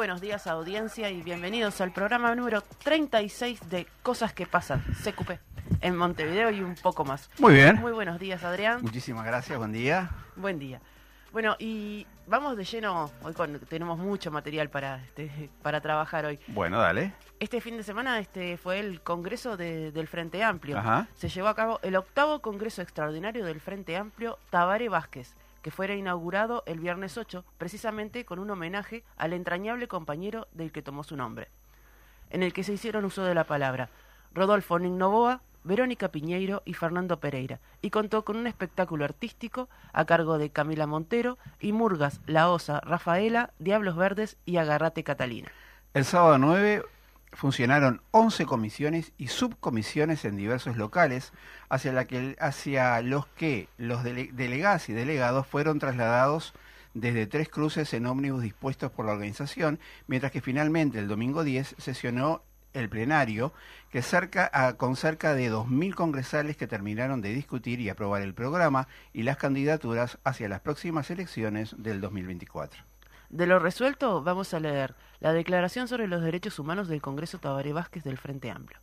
[0.00, 5.32] Buenos días audiencia y bienvenidos al programa número 36 de Cosas que Pasan, CQP,
[5.82, 7.28] en Montevideo y un poco más.
[7.38, 7.76] Muy bien.
[7.76, 8.80] Muy buenos días Adrián.
[8.80, 10.08] Muchísimas gracias, buen día.
[10.36, 10.80] Buen día.
[11.32, 16.38] Bueno, y vamos de lleno, hoy con- tenemos mucho material para, este, para trabajar hoy.
[16.48, 17.12] Bueno, dale.
[17.38, 20.78] Este fin de semana este fue el Congreso de- del Frente Amplio.
[20.78, 21.08] Ajá.
[21.14, 25.94] Se llevó a cabo el octavo Congreso Extraordinario del Frente Amplio Tabaré Vázquez, que fuera
[25.94, 31.16] inaugurado el viernes 8, precisamente con un homenaje al entrañable compañero del que tomó su
[31.16, 31.48] nombre,
[32.30, 33.90] en el que se hicieron uso de la palabra
[34.32, 40.38] Rodolfo Novoa, Verónica Piñeiro y Fernando Pereira, y contó con un espectáculo artístico a cargo
[40.38, 45.50] de Camila Montero y Murgas, La Osa, Rafaela, Diablos Verdes y Agarrate Catalina.
[45.92, 46.84] El sábado 9
[47.32, 51.32] funcionaron 11 comisiones y subcomisiones en diversos locales
[51.68, 56.54] hacia, los que los dele- delegados y delegados fueron trasladados
[56.94, 59.78] desde tres cruces en ómnibus dispuestos por la organización,
[60.08, 63.52] mientras que finalmente el domingo 10 sesionó el plenario
[63.90, 64.02] que
[64.76, 69.36] con cerca de 2.000 congresales que terminaron de discutir y aprobar el programa y las
[69.36, 72.89] candidaturas hacia las próximas elecciones del 2024.
[73.30, 77.72] De lo resuelto, vamos a leer la Declaración sobre los Derechos Humanos del Congreso Tabaré
[77.72, 78.80] Vázquez del Frente Amplio.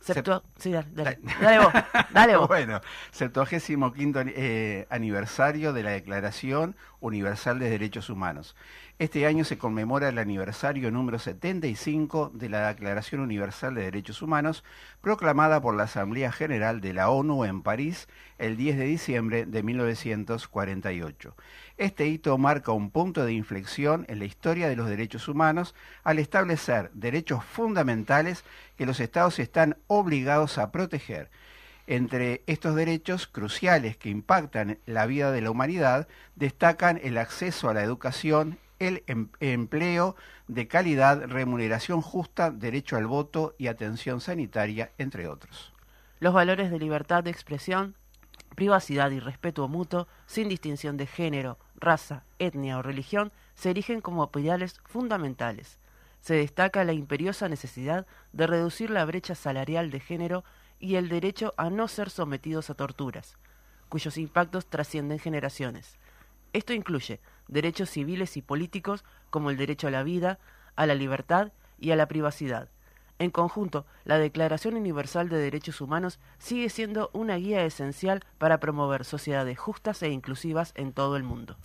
[0.00, 1.72] Septua- sí, dale, dale, dale vos,
[2.12, 2.48] dale vos.
[2.48, 3.92] Bueno, 75
[4.28, 8.56] eh, aniversario de la Declaración Universal de Derechos Humanos.
[8.98, 14.64] Este año se conmemora el aniversario número 75 de la Declaración Universal de Derechos Humanos,
[15.00, 18.08] proclamada por la Asamblea General de la ONU en París
[18.38, 21.36] el 10 de diciembre de 1948.
[21.76, 25.74] Este hito marca un punto de inflexión en la historia de los derechos humanos
[26.04, 28.44] al establecer derechos fundamentales
[28.76, 31.30] que los estados están obligados a proteger.
[31.86, 37.74] Entre estos derechos cruciales que impactan la vida de la humanidad destacan el acceso a
[37.74, 40.16] la educación, el em- empleo
[40.48, 45.72] de calidad, remuneración justa, derecho al voto y atención sanitaria, entre otros.
[46.18, 47.94] Los valores de libertad de expresión,
[48.56, 54.28] privacidad y respeto mutuo, sin distinción de género, raza, etnia o religión, se erigen como
[54.34, 55.78] ideales fundamentales.
[56.20, 60.44] Se destaca la imperiosa necesidad de reducir la brecha salarial de género
[60.78, 63.36] y el derecho a no ser sometidos a torturas,
[63.88, 65.98] cuyos impactos trascienden generaciones.
[66.52, 70.38] Esto incluye derechos civiles y políticos como el derecho a la vida,
[70.74, 72.68] a la libertad y a la privacidad.
[73.18, 79.04] En conjunto, la Declaración Universal de Derechos Humanos sigue siendo una guía esencial para promover
[79.04, 81.56] sociedades justas e inclusivas en todo el mundo.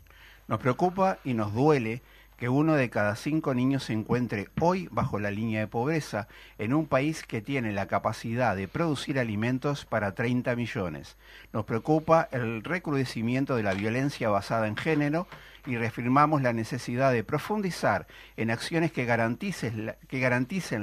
[0.47, 2.01] Nos preocupa y nos duele
[2.41, 6.74] que uno de cada cinco niños se encuentre hoy bajo la línea de pobreza en
[6.74, 11.18] un país que tiene la capacidad de producir alimentos para 30 millones.
[11.53, 15.28] Nos preocupa el recrudecimiento de la violencia basada en género
[15.68, 18.07] y reafirmamos la necesidad de profundizar
[18.38, 19.85] en acciones que garanticen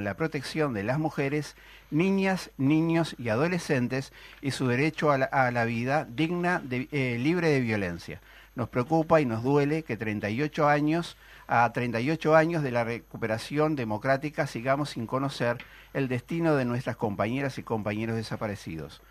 [0.05, 1.57] la, protección de las mujeres,
[1.91, 5.17] niñas, niños y adolescentes y su derecho a
[5.51, 8.21] la, vida digna, eh, libre de violencia.
[8.55, 11.17] Nos preocupa y nos duele que 38 años
[11.51, 15.57] a 38 años de la recuperación democrática sigamos sin conocer
[15.93, 19.01] el destino de nuestras compañeras y compañeros desaparecidos.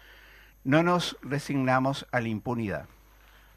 [0.62, 2.86] No nos resignamos a la impunidad.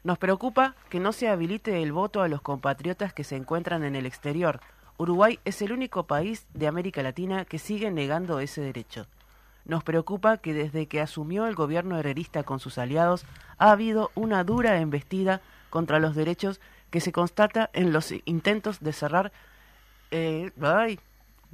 [0.02, 3.94] Nos preocupa que no se habilite el voto a los compatriotas que se encuentran en
[3.94, 4.58] el exterior.
[4.98, 9.06] Uruguay es el único país de América Latina que sigue negando ese derecho.
[9.64, 13.26] Nos preocupa que desde que asumió el gobierno herrerista con sus aliados
[13.58, 15.40] ha habido una dura embestida
[15.70, 16.60] contra los derechos
[16.92, 19.32] que se constata en los intentos de cerrar
[20.12, 21.00] eh, ay,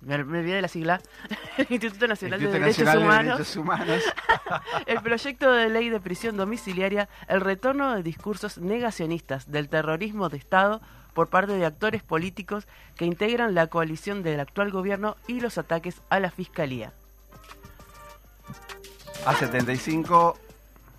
[0.02, 1.00] me, me olvidé de la sigla
[1.56, 4.02] el Instituto Nacional Instituto de Derechos Nacional de Humanos Derechos Humanos.
[4.86, 10.36] el proyecto de ley de prisión domiciliaria, el retorno de discursos negacionistas del terrorismo de
[10.36, 10.80] Estado
[11.14, 16.02] por parte de actores políticos que integran la coalición del actual gobierno y los ataques
[16.10, 16.92] a la Fiscalía.
[19.24, 20.38] A 75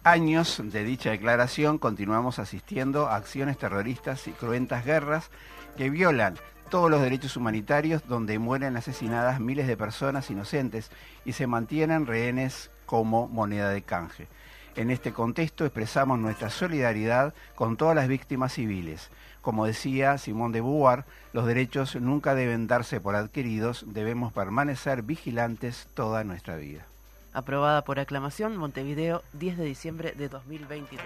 [0.03, 5.29] años de dicha declaración continuamos asistiendo a acciones terroristas y cruentas guerras
[5.77, 6.35] que violan
[6.69, 10.91] todos los derechos humanitarios donde mueren asesinadas miles de personas inocentes
[11.25, 14.27] y se mantienen rehenes como moneda de canje.
[14.75, 19.09] En este contexto expresamos nuestra solidaridad con todas las víctimas civiles.
[19.41, 25.87] Como decía Simón de Beauvoir, los derechos nunca deben darse por adquiridos, debemos permanecer vigilantes
[25.95, 26.85] toda nuestra vida.
[27.33, 31.05] Aprobada por aclamación, Montevideo, 10 de diciembre de 2023.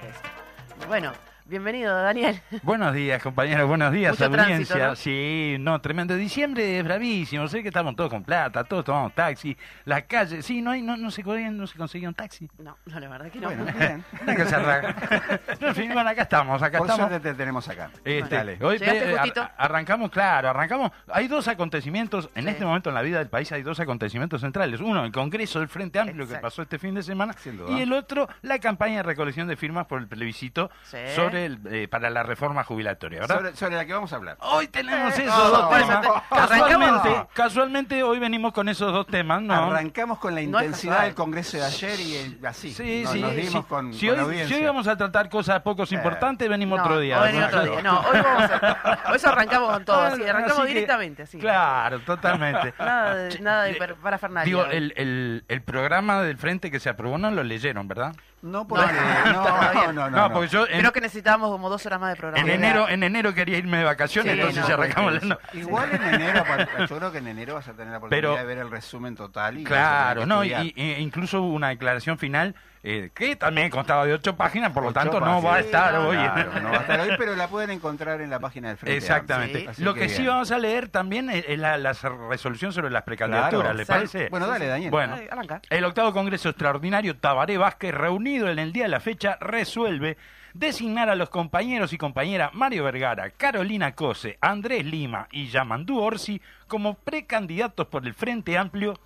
[0.87, 1.11] Bueno,
[1.45, 2.39] Bienvenido, Daniel.
[2.63, 3.67] Buenos días, compañeros.
[3.67, 4.75] Buenos días, Mucho audiencia.
[4.75, 4.95] tránsito, ¿no?
[4.95, 6.15] Sí, no, tremendo.
[6.15, 7.47] Diciembre es bravísimo.
[7.49, 9.55] Sé que estamos todos con plata, todos tomamos taxi.
[9.83, 12.49] Las calles, sí, no hay, no, no se no se conseguía un taxi.
[12.59, 13.49] No, no, la verdad que no.
[13.49, 13.65] Bueno.
[14.21, 14.95] Una cosa rara.
[15.59, 17.09] No, en fin, bueno, acá estamos, acá Por estamos.
[17.09, 17.89] suerte te tenemos acá.
[18.05, 18.57] Este, Dale.
[18.61, 20.91] hoy ar- arrancamos, claro, arrancamos.
[21.11, 22.49] Hay dos acontecimientos, en Sí.
[22.51, 24.79] este momento en la vida del país hay dos acontecimientos centrales.
[24.79, 26.47] Uno, el Congreso del Frente Amplio que Exacto.
[26.47, 27.35] pasó este fin de semana.
[27.69, 30.97] Y el otro, la campaña de recolección de firmas por el plebiscito Sí.
[31.15, 33.35] sobre el, eh, para la reforma jubilatoria, ¿verdad?
[33.37, 34.37] Sobre, sobre la que vamos a hablar.
[34.39, 36.03] Hoy tenemos Eh, esos no, dos no, temas.
[36.05, 36.23] no.
[36.29, 39.53] Casualmente, casualmente hoy venimos con esos dos temas, ¿no?
[39.53, 41.05] Arrancamos con la No intensidad casual.
[41.07, 42.71] del Congreso de ayer y el- así.
[42.73, 43.69] Sí, nos, sí, nos dimos sí.
[43.69, 44.55] con, si, con la hoy, audiencia.
[44.57, 45.95] si hoy vamos a tratar cosas pocos Eh.
[45.95, 47.21] importantes, venimos No, otro día.
[47.21, 47.81] Hoy en otro día.
[47.81, 48.99] No, hoy vamos a.
[49.09, 51.37] Hoy eso arrancamos con todo, así, arrancamos Así que- directamente, así.
[51.39, 52.73] Claro, totalmente.
[52.79, 54.45] Nada de, nada de per- parafernalia.
[54.45, 58.13] Digo, el, el, el programa del frente que se aprobó no lo leyeron, ¿verdad?
[58.43, 60.33] No, porque, No, no, no, no, No, no.
[60.33, 62.45] porque yo en, Creo que necesitábamos como dos horas más de programa.
[62.45, 65.13] en enero en enero quería irme de vacaciones, Sí, entonces no, ya arrancamos.
[65.53, 66.43] Igual en enero,
[66.89, 69.15] yo creo que en enero vas a tener la oportunidad Pero- de ver el resumen
[69.15, 69.57] total.
[69.59, 72.53] Y Claro, no, que y, y- incluso hubo una declaración final
[72.85, 75.93] eh, que también constaba de ocho páginas, por lo Ocho tanto no va a estar
[75.93, 76.17] no, hoy.
[76.17, 78.97] Claro, no va a estar hoy, pero la pueden encontrar en la página del Frente
[78.97, 79.57] Exactamente.
[79.59, 79.71] Amplio.
[79.71, 81.93] Así Lo que, sí vamos a leer también es, la, la
[82.29, 83.77] resolución sobre las precandidaturas, Claro.
[83.77, 84.27] ¿le parece?
[84.29, 84.91] Bueno, dale, Daniel.
[84.91, 85.61] Bueno, arranca.
[85.69, 90.17] el octavo Congreso Extraordinario Tabaré Vázquez, reunido en el día de la fecha, resuelve
[90.53, 96.41] designar a los compañeros y compañeras Mario Vergara, Carolina Cose, Andrés Lima y Yamandú Orsi
[96.67, 98.99] como precandidatos por el Frente Amplio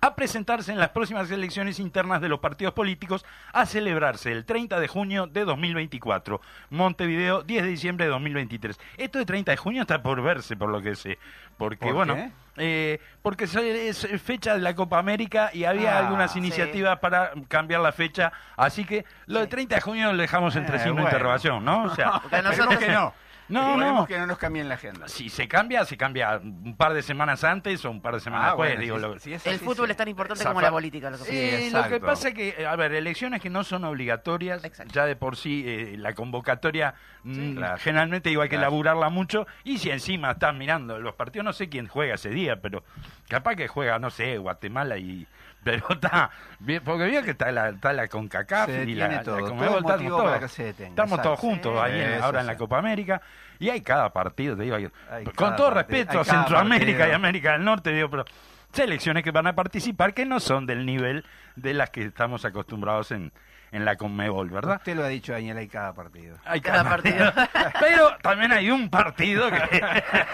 [0.00, 4.78] a presentarse en las próximas elecciones internas de los partidos políticos a celebrarse el 30
[4.78, 6.40] de junio de 2024.
[6.70, 8.78] Montevideo, 10 de diciembre de 2023.
[8.98, 11.18] Esto de 30 de junio está por verse, por lo que sé.
[11.56, 16.32] Porque, ¿Por bueno, eh, porque es, fecha de la Copa América y había Ah, algunas
[16.32, 16.38] sí.
[16.38, 18.32] iniciativas para cambiar la fecha.
[18.56, 21.08] Así que lo de 30 de junio lo dejamos entre Eh, signo bueno.
[21.08, 21.84] interrogación, ¿no?
[21.84, 23.14] O sea, nosotros- que no.
[23.48, 24.06] No, no.
[24.06, 25.06] que no nos cambien la agenda.
[25.08, 28.46] si se cambia, se cambia un par de semanas antes o un par de semanas
[28.46, 28.70] Ah, después.
[28.70, 29.90] bueno, digo, si- lo- si es El así, fútbol sí.
[29.92, 31.10] es tan importante Zafa- como la política.
[31.10, 31.30] Lo que pasa.
[31.32, 34.92] Sí, lo que pasa es que, a ver, elecciones que no son obligatorias, Exacto.
[34.94, 37.78] ya de por sí eh, la convocatoria mm, claro.
[37.78, 38.70] generalmente igual que Claro.
[38.70, 42.60] laburarla mucho y si encima estás mirando los partidos, no sé quién juega ese día,
[42.62, 42.82] pero
[43.28, 45.26] capaz que juega, no sé, Guatemala y...
[45.64, 49.16] Pero está, bien, porque veo que está la, está la CONCACAF Se y la, detiene
[49.16, 51.78] la todo, Conmebol, todo estamos todos- para que se detenga, Estamos todos juntos Sí.
[51.92, 53.22] ahí Eso ahora en la Copa América
[53.58, 57.12] y hay cada partido, te digo, hay- Hay con todo partido, respeto a Centroamérica y.
[57.12, 58.24] América del Norte, digo, pero
[58.72, 61.24] selecciones que van a participar que no son del nivel
[61.56, 63.32] de las que estamos acostumbrados en,
[63.70, 64.76] en la Conmebol, ¿verdad?
[64.78, 66.36] Usted lo ha dicho, Daniel, hay cada partido.
[66.44, 67.32] Hay Cada partido.
[67.80, 69.56] Pero también hay un partido que...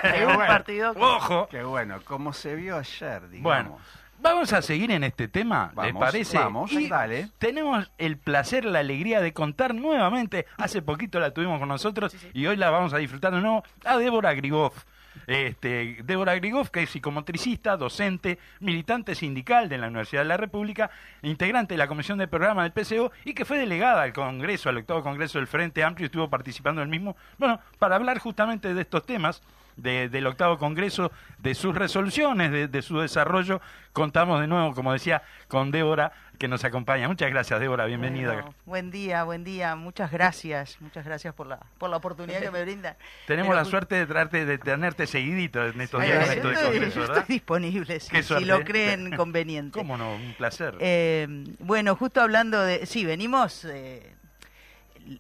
[0.02, 1.49] Hay un partido que- Ojo.
[1.50, 3.43] Qué bueno, como se vio ayer, digamos.
[3.43, 3.78] Bueno,
[4.21, 6.39] vamos a seguir en este tema, ¿les Vamos, parece?
[6.39, 7.29] vamos, y dale.
[7.39, 12.47] tenemos el placer, la alegría de contar nuevamente, hace poquito la tuvimos con nosotros y
[12.47, 14.85] hoy la vamos a disfrutar de nuevo, a Débora Grigoff.
[15.27, 20.91] Este, Débora Grigoff, que es psicomotricista, docente, militante sindical de la Universidad de la República,
[21.23, 24.79] integrante de la Comisión de Programa del PCO y que fue delegada al Congreso, al
[24.79, 28.73] octavo Congreso del Frente Amplio y estuvo participando en el mismo, bueno, para hablar justamente
[28.73, 29.43] de estos temas
[29.77, 33.61] de- del octavo Congreso, de sus resoluciones, de, de su desarrollo.
[33.93, 37.07] Contamos de nuevo, como decía, con Débora, que nos acompaña.
[37.09, 38.33] Muchas gracias, Débora, bienvenida.
[38.33, 39.77] Bueno, buen día, buen día.
[39.77, 42.95] Muchas gracias, muchas gracias por la por la oportunidad que me brindan.
[43.27, 46.53] Tenemos Pero la suerte de traerte, de tenerte seguidito en estos días yo en estos
[46.53, 47.19] estoy, ¿verdad?
[47.19, 49.79] estoy disponible, si, lo creen conveniente.
[49.79, 50.15] ¿Cómo no?
[50.15, 50.77] Un placer.
[50.81, 51.27] Eh,
[51.59, 52.87] bueno, justo hablando de...
[52.87, 53.65] Sí, venimos...
[53.67, 54.15] eh,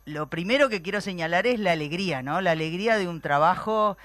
[0.04, 2.40] lo primero que quiero señalar es la alegría, ¿no?
[2.40, 3.96] La alegría de un trabajo,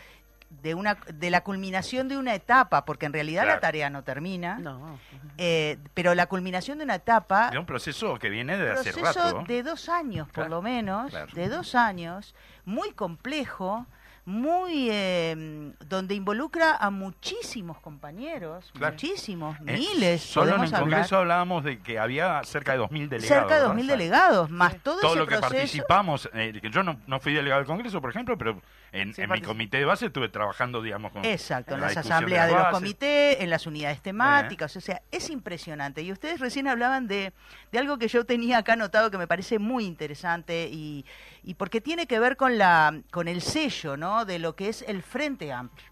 [0.62, 3.57] de una de la culminación de una etapa, porque en realidad Claro.
[3.57, 5.00] la tarea no termina, No.
[5.38, 9.24] eh, pero la culminación de una etapa de un proceso que viene de hace proceso
[9.33, 9.43] rato.
[9.47, 11.31] de dos años, por Claro, lo menos, claro.
[11.33, 12.33] de dos años,
[12.65, 13.85] muy complejo,
[14.27, 18.93] muy eh, donde involucra a muchísimos compañeros, Claro.
[18.93, 20.24] muchísimos, Eh, miles.
[20.24, 20.81] Solo en el hablar.
[20.81, 23.27] Congreso hablábamos de que había cerca de 2.000 delegados.
[23.27, 23.75] cerca de ¿verdad?
[23.75, 25.53] 2.000 delegados, más todo, Todo ese lo que proceso.
[25.55, 28.59] participamos, eh, que yo no, no fui delegado del Congreso, por ejemplo, pero
[28.96, 31.98] en, Sí, en mi comité de base estuve trabajando, digamos, con Exacto, en la las
[31.98, 36.02] asambleas de, los comités, en las unidades temáticas, o sea, es impresionante.
[36.02, 37.34] Y ustedes recién hablaban de,
[37.72, 41.06] de algo que yo tenía acá anotado que me parece muy interesante y,
[41.44, 44.25] y porque tiene que ver con, la, con el sello ¿no?
[44.25, 45.88] de lo que es el Frente Amplio.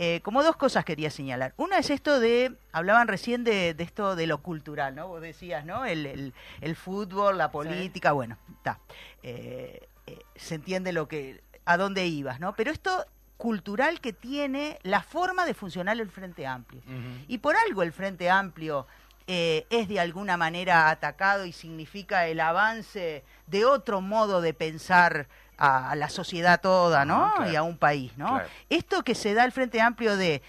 [0.00, 1.54] Eh, como dos cosas quería señalar.
[1.56, 5.08] Una es esto de, hablaban recién de, de esto de lo cultural, ¿no?
[5.08, 5.84] Vos decías, ¿no?
[5.84, 8.78] El, el- el fútbol, la política, bueno, está.
[9.24, 12.54] Eh, eh, se entiende lo que, a dónde ibas, ¿no?
[12.54, 13.04] Pero esto
[13.36, 16.80] cultural que tiene la forma de funcionar el Frente Amplio.
[17.28, 18.86] Y por algo el Frente Amplio
[19.26, 25.28] eh, es de alguna manera atacado y significa el avance de otro modo de pensar
[25.58, 27.34] a, a la sociedad toda, ¿no?
[27.36, 27.52] Claro.
[27.52, 28.28] Y a un país, ¿no?
[28.28, 28.48] Claro.
[28.70, 30.40] Esto que se da el Frente Amplio de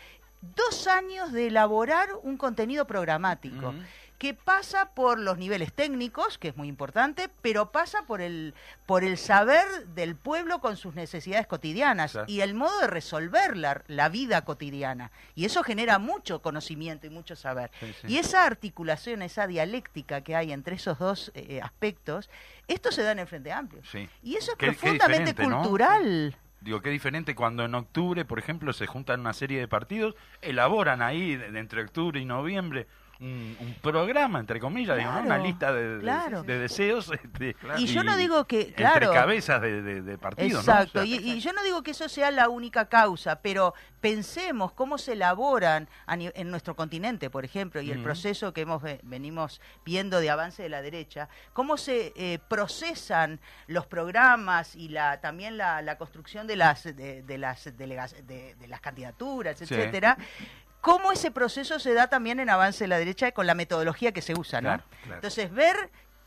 [0.55, 3.73] dos años de elaborar un contenido programático.
[4.19, 8.53] Que pasa por los niveles técnicos, que es muy importante, pero pasa por el,
[8.85, 12.27] por el saber del pueblo con sus necesidades cotidianas Claro.
[12.29, 15.11] y el modo de resolver la, la vida cotidiana.
[15.35, 17.71] Y eso genera mucho conocimiento y mucho saber.
[17.79, 18.07] Sí, sí.
[18.07, 22.29] Y esa articulación, esa dialéctica que hay entre esos dos eh, aspectos,
[22.67, 23.81] esto se da en el Frente Amplio.
[23.89, 24.07] Sí.
[24.21, 26.35] Y eso es Qué- qué profundamente cultural.
[26.61, 31.01] Digo, qué diferente cuando en octubre, por ejemplo, se juntan una serie de partidos, elaboran
[31.01, 32.85] ahí, de, de entre octubre y noviembre,
[33.21, 34.97] un, un programa, entre comillas.
[34.97, 36.43] Claro, una lista de, claro.
[36.43, 37.11] de deseos.
[37.11, 40.71] este, Y yo no digo que, claro, Entre cabezas de, de, de partidos, ¿no?
[40.73, 43.73] Exacto, O sea, y, y yo no digo que eso sea la única causa, pero
[43.99, 49.01] pensemos cómo se elaboran en nuestro continente, por ejemplo, y el proceso que hemos ve-
[49.03, 55.19] venimos viendo de avance de la derecha, cómo se eh, procesan los programas y la
[55.19, 59.65] también la, la construcción de las de, las delega- de, de las candidaturas, Sí.
[60.81, 64.21] Cómo ese proceso se da también en avance de la derecha con la metodología que
[64.21, 64.69] se usa, ¿no?
[64.69, 65.15] Claro, claro.
[65.15, 65.75] Entonces, ver,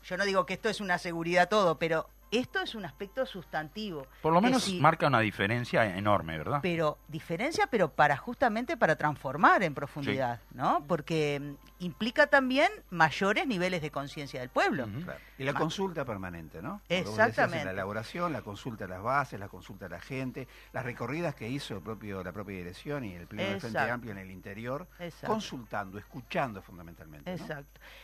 [0.03, 2.07] yo no digo que esto es una seguridad todo, pero
[2.39, 4.07] esto es un aspecto sustantivo.
[4.21, 6.59] Por lo menos sí- marca una diferencia enorme, ¿verdad?
[6.61, 10.83] pero diferencia, pero para justamente para transformar en profundidad, ¿no?
[10.87, 11.39] Porque
[11.79, 14.85] mm, implica también mayores niveles de conciencia del pueblo.
[14.85, 15.01] Ujú.
[15.01, 15.19] Claro.
[15.37, 16.81] Y la Ma- consulta permanente, ¿no?
[16.89, 17.65] Exactamente.
[17.65, 21.49] La elaboración, la consulta a las bases, la consulta a la gente, las recorridas que
[21.49, 23.93] hizo el propio, la propia dirección y el Pleno del Frente Exacto.
[23.93, 25.27] Amplio en el interior, Exacto.
[25.27, 27.31] consultando, escuchando fundamentalmente.
[27.31, 27.37] ¿no?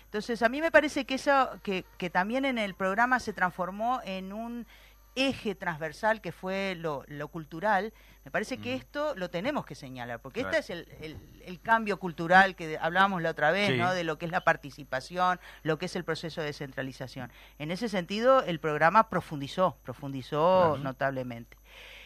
[0.09, 4.01] Entonces, a mí me parece que eso, que, que también en el programa se transformó
[4.03, 4.65] en un
[5.15, 7.93] eje transversal que fue lo, lo cultural.
[8.25, 10.57] Me parece que esto lo tenemos que señalar, porque Claro.
[10.57, 13.77] este es el, el- el cambio cultural que hablábamos la otra vez, Sí.
[13.77, 13.93] ¿no?
[13.93, 17.31] De lo que es la participación, lo que es el proceso de descentralización.
[17.59, 21.57] En ese sentido, el programa profundizó, profundizó notablemente.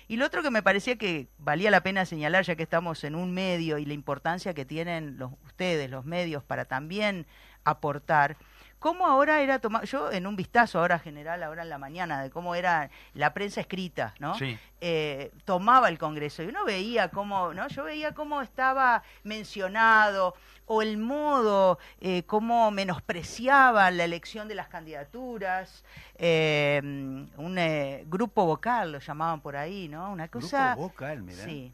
[0.08, 3.16] Y lo otro que me parecía que valía la pena señalar, ya que estamos en
[3.16, 7.26] un medio y la importancia que tienen los, ustedes, los medios, para también
[7.64, 8.38] aportar,
[8.80, 12.30] cómo ahora era tomar, yo en un vistazo ahora general, ahora en la mañana, de
[12.30, 14.36] cómo era la prensa escrita, ¿no?
[14.36, 14.58] Sí.
[14.82, 17.68] Eh, tomaba el Congreso y uno veía cómo, ¿no?
[17.70, 24.68] Yo veía cómo estaba mencionado o el modo, eh, cómo menospreciaba la elección de las
[24.68, 25.84] candidaturas,
[26.16, 30.12] eh, un eh, grupo vocal lo llamaban por ahí, ¿no?
[30.12, 30.76] Una Grupo cosa...
[30.76, 31.44] vocal, mirá.
[31.44, 31.74] Sí.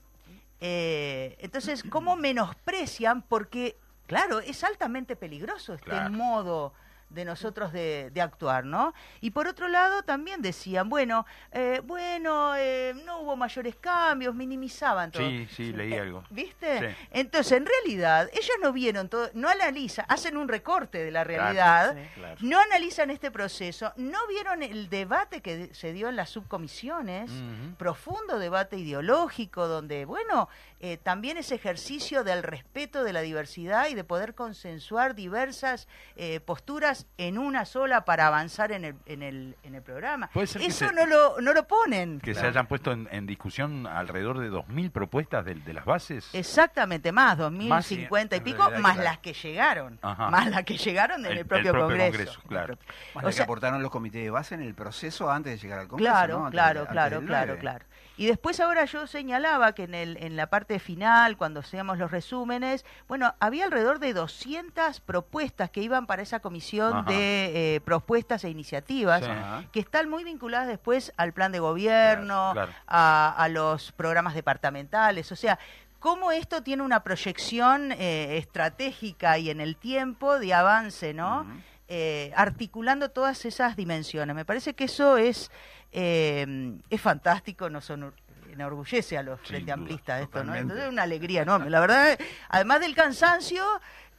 [0.61, 3.21] Eh, entonces, ¿cómo menosprecian?
[3.21, 3.77] Porque,
[4.07, 6.09] claro, es altamente peligroso este Claro.
[6.11, 6.73] modo
[7.09, 8.93] de nosotros de, de actuar, ¿no?
[9.21, 15.11] Y por otro lado también decían, bueno, eh, bueno, eh, no hubo mayores cambios, minimizaban
[15.11, 15.27] todo.
[15.27, 16.23] Sí, sí, leí Eh, algo.
[16.29, 16.79] ¿Viste?
[16.91, 16.95] Sí.
[17.11, 21.43] Entonces, en realidad, ellos no vieron todo, no analizan, hacen un recorte de la Claro.
[21.43, 22.35] realidad, Claro.
[22.41, 27.31] no analizan este proceso, no vieron el debate que se dio en las subcomisiones,
[27.77, 30.49] profundo debate ideológico, donde, bueno,
[30.81, 36.39] eh, también ese ejercicio del respeto de la diversidad y de poder consensuar diversas eh,
[36.39, 40.29] posturas en una sola para avanzar en el, en el, en el programa.
[40.35, 42.19] Eso se- no, lo, no lo ponen.
[42.21, 46.29] Que se hayan puesto en, en discusión alrededor de 2.000 propuestas de, de las bases.
[46.33, 49.09] Exactamente, más, Más, 2050 y pico, realidad, más claro.
[49.09, 50.29] las que llegaron, Ajá.
[50.29, 52.11] más las que llegaron en El- el, el propio, propio Congreso.
[52.11, 52.77] Congreso, claro.
[53.15, 55.57] Más O la que sea- aportaron los comités de base en el proceso antes de
[55.57, 56.11] llegar al Congreso.
[56.11, 57.59] Claro, claro, de- claro, claro, 9.
[57.59, 57.85] claro.
[58.19, 62.11] Y después ahora yo señalaba que en, el, en la parte final, cuando hacíamos los
[62.11, 67.09] resúmenes, bueno, había alrededor de 200 propuestas que iban para esa comisión Ajá.
[67.09, 69.67] de eh, propuestas e iniciativas, Sí.
[69.71, 72.83] Que están muy vinculadas después al plan de gobierno, Claro, claro.
[72.87, 75.57] A, a los programas departamentales, o sea...
[75.99, 81.45] Cómo esto tiene una proyección eh, estratégica y en el tiempo de avance, ¿no?
[81.91, 84.35] Eh, articulando todas esas dimensiones.
[84.35, 85.49] Me parece que eso es,
[85.91, 88.13] eh, es fantástico, no son
[88.51, 90.55] enorgullece a los frente amplistas esto, ¿no?
[90.55, 91.69] Entonces es una alegría enorme.
[91.69, 92.19] La verdad,
[92.49, 93.63] además del cansancio,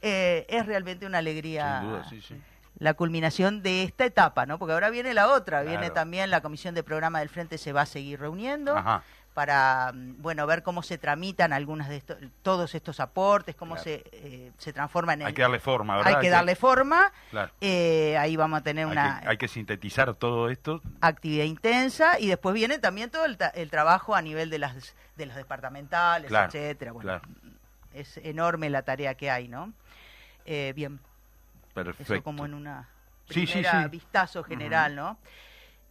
[0.01, 2.35] eh, es realmente una alegría Sin duda, sí, sí.
[2.79, 4.59] la culminación de esta etapa, ¿no?
[4.59, 7.81] Porque ahora viene la otra, viene también la comisión de programa del Frente se va
[7.81, 9.03] a seguir reuniendo Ajá.
[9.33, 13.83] Para, mm, bueno, ver cómo se tramitan algunas de estos, todos estos aportes, cómo Claro.
[13.85, 15.27] se, eh, se transforman en...
[15.27, 16.15] Hay que darle forma, ¿verdad?
[16.15, 17.11] hay que darle forma.
[17.29, 17.51] Claro.
[17.61, 20.81] eh, ahí vamos a tener Hay una que, hay que sintetizar todo esto.
[20.99, 25.25] actividad intensa y después viene también todo el, el trabajo a nivel de las de
[25.25, 26.91] los departamentales, Claro, etcétera.
[26.91, 27.21] Bueno,
[27.93, 29.71] es enorme la tarea que hay, ¿no?
[30.45, 30.99] Eh, bien,
[31.73, 32.13] Perfecto.
[32.15, 32.89] eso como en una
[33.29, 33.89] Sí, sí, primera sí.
[33.89, 35.17] vistazo general, ¿no?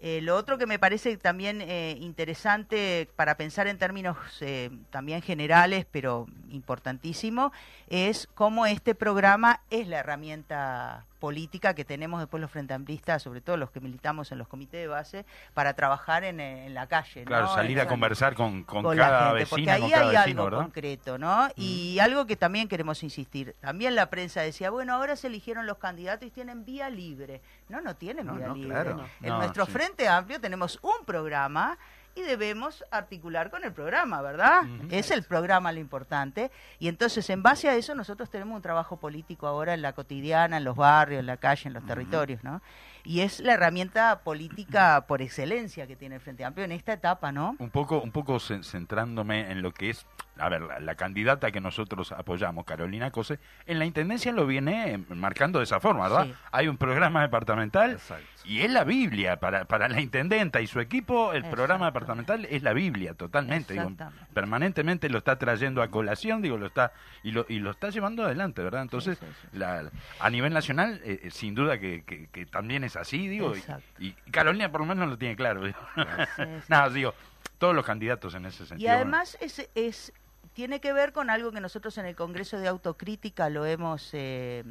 [0.03, 5.21] Eh, lo otro que me parece también eh, interesante para pensar en términos eh, también
[5.21, 7.53] generales, pero importantísimo,
[7.89, 13.41] es cómo este programa es la herramienta política que tenemos después los frente amplistas, sobre
[13.41, 15.25] todo los que militamos en los comités de base,
[15.55, 17.25] para trabajar en, eh, en la calle.
[17.25, 17.55] Claro, ¿no?
[17.55, 20.45] salir a conversar con, con cada gente, porque vecina, ahí con cada hay vecino, algo
[20.45, 20.59] ¿verdad?
[20.61, 20.65] Mm.
[20.65, 21.49] concreto, ¿no?
[21.55, 23.55] Y algo que también queremos insistir.
[23.61, 27.43] También la prensa decía, bueno, ahora se eligieron los candidatos y tienen vía libre.
[27.69, 28.71] No, no tienen No, vía no, libre.
[28.71, 29.05] claro.
[29.23, 29.73] En nuestro sí.
[29.73, 31.79] Frente Amplio tenemos un programa
[32.15, 34.63] y debemos articular con el programa, ¿verdad?
[34.91, 36.51] Es el programa lo importante.
[36.79, 40.57] Y entonces, en base a eso, nosotros tenemos un trabajo político ahora en la cotidiana,
[40.57, 42.61] en los barrios, en la calle, en los territorios, ¿no?
[43.05, 47.33] Y es la herramienta política por excelencia que tiene el Frente Amplio en esta etapa,
[47.33, 47.57] ¿no?
[47.59, 50.07] Un poco, un poco cen- centrándome en lo que es,
[50.39, 55.03] a ver, la, la candidata que nosotros apoyamos, Carolina Cose, en la intendencia lo viene
[55.09, 56.27] marcando de esa forma, ¿verdad?
[56.27, 56.35] Sí.
[56.53, 58.25] Hay un programa departamental Exacto.
[58.45, 61.33] y es la Biblia para, para la intendenta y su equipo.
[61.33, 63.75] El programa departamental es la Biblia, totalmente.
[63.75, 64.27] digo, Exactamente.
[64.35, 66.93] permanentemente lo está trayendo a colación, digo, lo está
[67.23, 68.83] y lo, y lo está llevando adelante, ¿verdad?
[68.83, 69.59] Entonces, Sí, sí, sí.
[69.59, 69.91] la-
[70.21, 73.55] a nivel nacional, eh, eh, sin duda que, que- que también es así, digo.
[73.99, 74.07] y-.
[74.07, 75.65] Y, Carolina por lo menos lo tiene claro.
[75.65, 75.79] digo.
[75.95, 76.03] Sí,
[76.37, 76.43] sí.
[76.69, 77.15] Nada, digo,
[77.59, 78.93] todos los candidatos en ese Y sentido.
[78.93, 80.13] además es, es
[80.55, 84.65] tiene que ver con algo que nosotros en el Congreso de Autocrítica lo hemos eh,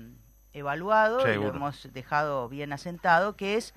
[0.54, 3.74] evaluado y lo hemos dejado bien asentado, que es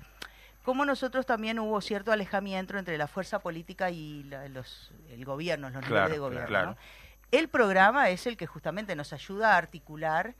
[0.63, 5.69] cómo nosotros también hubo cierto alejamiento entre la fuerza política y la- los, el gobierno,
[5.69, 6.47] los Claro, niveles de gobierno.
[6.47, 6.67] claro.
[6.71, 6.77] ¿no?
[7.31, 10.35] El programa es el que justamente nos ayuda a articular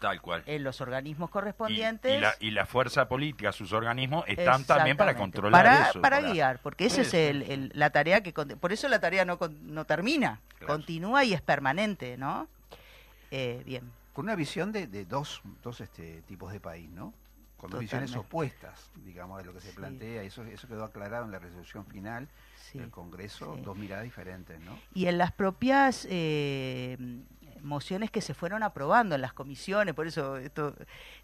[0.00, 0.42] Tal cual.
[0.46, 2.16] en los organismos correspondientes.
[2.16, 6.00] y la, y la fuerza política, sus organismos, están también para controlar para, eso.
[6.00, 8.32] para guiar, porque esa es el- el- la tarea que...
[8.32, 10.74] Por eso la tarea no, no termina, Claro.
[10.74, 12.46] continúa y es permanente, ¿no?
[13.30, 13.90] Eh, bien.
[14.12, 17.12] Con una visión de, de dos, dos este, tipos de país, ¿no?
[17.56, 19.76] Con dos visiones opuestas, digamos, de lo que se Sí.
[19.76, 20.22] plantea.
[20.22, 22.28] Eso, eso quedó aclarado en la resolución final
[22.70, 23.54] Sí, del Congreso.
[23.56, 23.62] sí.
[23.62, 24.78] Dos miradas diferentes, ¿no?
[24.94, 26.96] Y en las propias eh,
[27.62, 30.74] mociones que se fueron aprobando en las comisiones, por eso esto,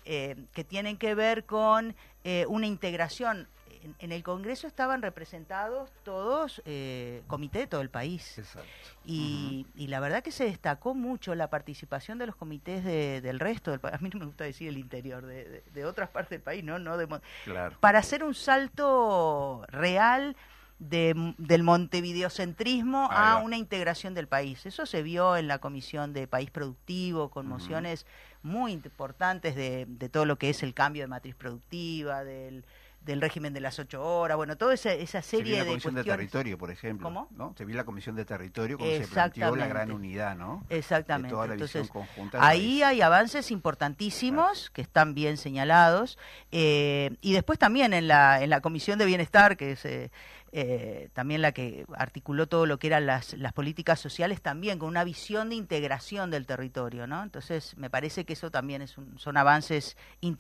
[0.04, 1.94] eh, que tienen que ver con
[2.24, 3.48] eh, una integración.
[3.82, 8.38] En, en el Congreso estaban representados todos eh, comité de todo el país.
[8.38, 8.66] Exacto.
[9.04, 13.40] Y, y la verdad que se destacó mucho la participación de los comités de- del
[13.40, 13.96] resto del país.
[13.96, 16.64] A mí no me gusta decir el interior, de, de- de otras partes del país,
[16.64, 16.78] ¿no?
[16.78, 17.06] no de,
[17.44, 17.76] Claro.
[17.80, 20.34] para hacer un salto real
[20.78, 24.66] de, del montevideocentrismo a una integración del país.
[24.66, 28.06] Eso se vio en la Comisión de País Productivo, con mociones
[28.42, 32.64] muy importantes de, de todo lo que es el cambio de matriz productiva, del,
[33.04, 35.70] del régimen de las ocho horas, bueno, toda esa, esa Se vio serie la de
[35.70, 36.04] Comisión de.
[36.04, 37.06] Territorio, por ejemplo.
[37.06, 37.28] ¿Cómo?
[37.32, 37.54] ¿no?
[37.56, 40.64] Se vio la Comisión de Territorio como se planteó la gran unidad, ¿no?
[40.70, 41.28] Exactamente.
[41.28, 42.46] De toda la visión Entonces, conjunta.
[42.46, 46.18] Ahí hay avances importantísimos que están bien señalados
[46.50, 50.10] eh, y después también en la en la comisión de bienestar que es eh,
[50.56, 54.88] eh, también la que articuló todo lo que eran las, las políticas sociales también con
[54.88, 57.24] una visión de integración del territorio, ¿no?
[57.24, 59.96] Entonces me parece que eso también es un- son avances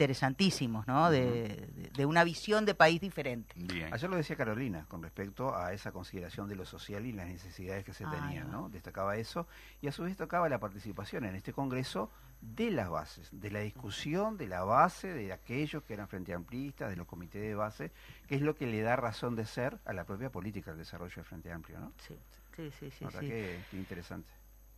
[0.08, 1.10] interesantísimos, ¿no?
[1.10, 3.54] De, de- de una visión de país diferente.
[3.56, 3.92] Bien.
[3.92, 7.84] Ayer lo decía Carolina con respecto a esa consideración de lo social y las necesidades
[7.84, 8.52] que se Ah, tenían, va.
[8.52, 8.68] ¿no?
[8.68, 9.48] Destacaba eso
[9.82, 12.10] y a su vez tocaba la participación en este Congreso
[12.54, 16.90] de las bases, de la discusión de la base, de aquellos que eran frente amplistas,
[16.90, 17.90] de los comités de base,
[18.28, 21.14] que es lo que le da razón de ser a la propia política del desarrollo
[21.14, 21.92] del Frente Amplio, ¿no?
[22.06, 22.16] Sí,
[22.54, 23.04] sí, sí, sí.
[23.10, 23.26] Sí.
[23.26, 24.28] que, que interesante.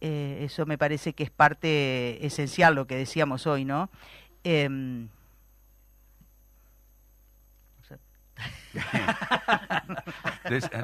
[0.01, 3.91] Eh, eso me parece que es parte esencial lo que decíamos hoy, ¿no?
[4.45, 5.09] Em,
[7.81, 8.26] o sea, Des- eh,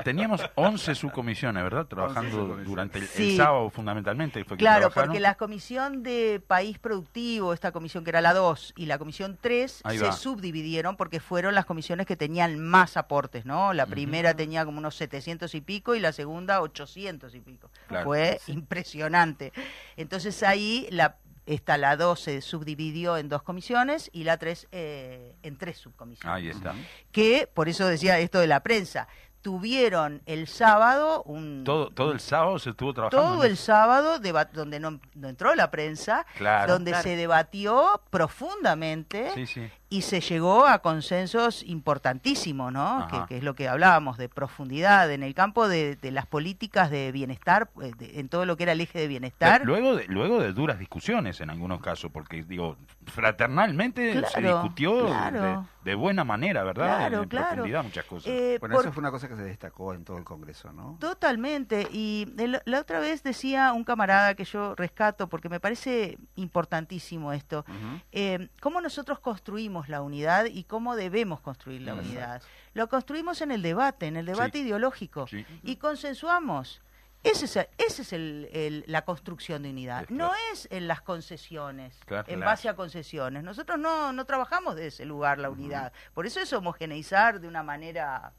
[0.04, 1.86] Teníamos 11 subcomisiones, ¿verdad?
[1.86, 2.66] Trabajando subcomisiones.
[2.66, 4.44] durante el, sábado fundamentalmente.
[4.44, 8.86] Fue Claro, porque la comisión de país productivo, esta comisión que era la 2 y
[8.86, 10.12] la comisión 3 Ahí se va.
[10.12, 13.72] subdividieron porque fueron las comisiones que tenían más aportes, ¿no?
[13.72, 17.70] La primera tenía como unos 700 y pico y la segunda 800 y pico.
[17.88, 18.04] Claro.
[18.04, 19.52] Fue impresionante.
[19.96, 25.56] Entonces ahí la esta la 2 se subdividió en dos comisiones y la 3 en
[25.58, 26.74] tres subcomisiones Ahí está.
[27.10, 29.08] que, por eso decía esto de la prensa,
[29.42, 33.26] tuvieron el sábado un Todo, todo el sábado se estuvo trabajando.
[33.34, 33.64] todo el eso.
[33.64, 34.18] sábado
[34.52, 36.72] donde no, no entró la prensa, Claro.
[36.72, 37.02] donde Claro.
[37.02, 39.68] se debatió profundamente Sí, sí.
[39.92, 43.06] Y se llegó a consensos importantísimos, ¿no?
[43.10, 46.90] Que, que es lo que hablábamos de profundidad en el campo de, de las políticas
[46.90, 49.62] de bienestar, eh, de- en todo lo que era el eje de bienestar.
[49.64, 52.76] Luego de, luego de duras discusiones en algunos casos, porque digo,
[53.06, 55.66] fraternalmente se discutió claro.
[55.84, 56.96] de, de buena manera, ¿verdad?
[56.98, 57.46] Claro, en claro.
[57.48, 58.28] profundidad muchas cosas.
[58.32, 60.96] Eh, Bueno, por- eso fue una cosa que se destacó en todo el Congreso, ¿no?
[61.00, 61.86] Totalmente.
[61.92, 67.32] Y el- la otra vez decía un camarada que yo rescato porque me parece importantísimo
[67.32, 67.64] esto.
[68.12, 72.42] Eh, cómo nosotros construimos la unidad y cómo debemos construir la unidad.
[72.74, 74.64] Lo construimos en el debate, en el debate Sí.
[74.64, 75.44] ideológico Sí.
[75.62, 76.80] y consensuamos.
[77.24, 80.02] Ese es, ese es el, el- la construcción de unidad.
[80.04, 82.50] Es No es en las concesiones, Claro, en claro.
[82.50, 83.44] base a concesiones.
[83.44, 85.92] Nosotros no, no trabajamos de ese lugar la unidad.
[86.14, 88.32] Por eso es homogeneizar de una manera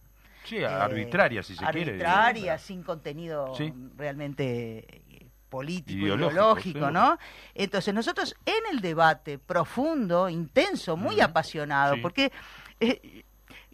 [0.43, 1.91] Sí, eh, arbitraria, si se quiere.
[1.91, 3.73] arbitraria, sin contenido Sí.
[3.95, 5.02] realmente
[5.53, 6.93] político, Ideológico, ideológico, sí.
[6.93, 7.17] ¿no?
[7.53, 12.01] Entonces nosotros en el debate profundo, intenso, muy apasionado, Sí.
[12.01, 12.31] porque
[12.79, 13.23] eh,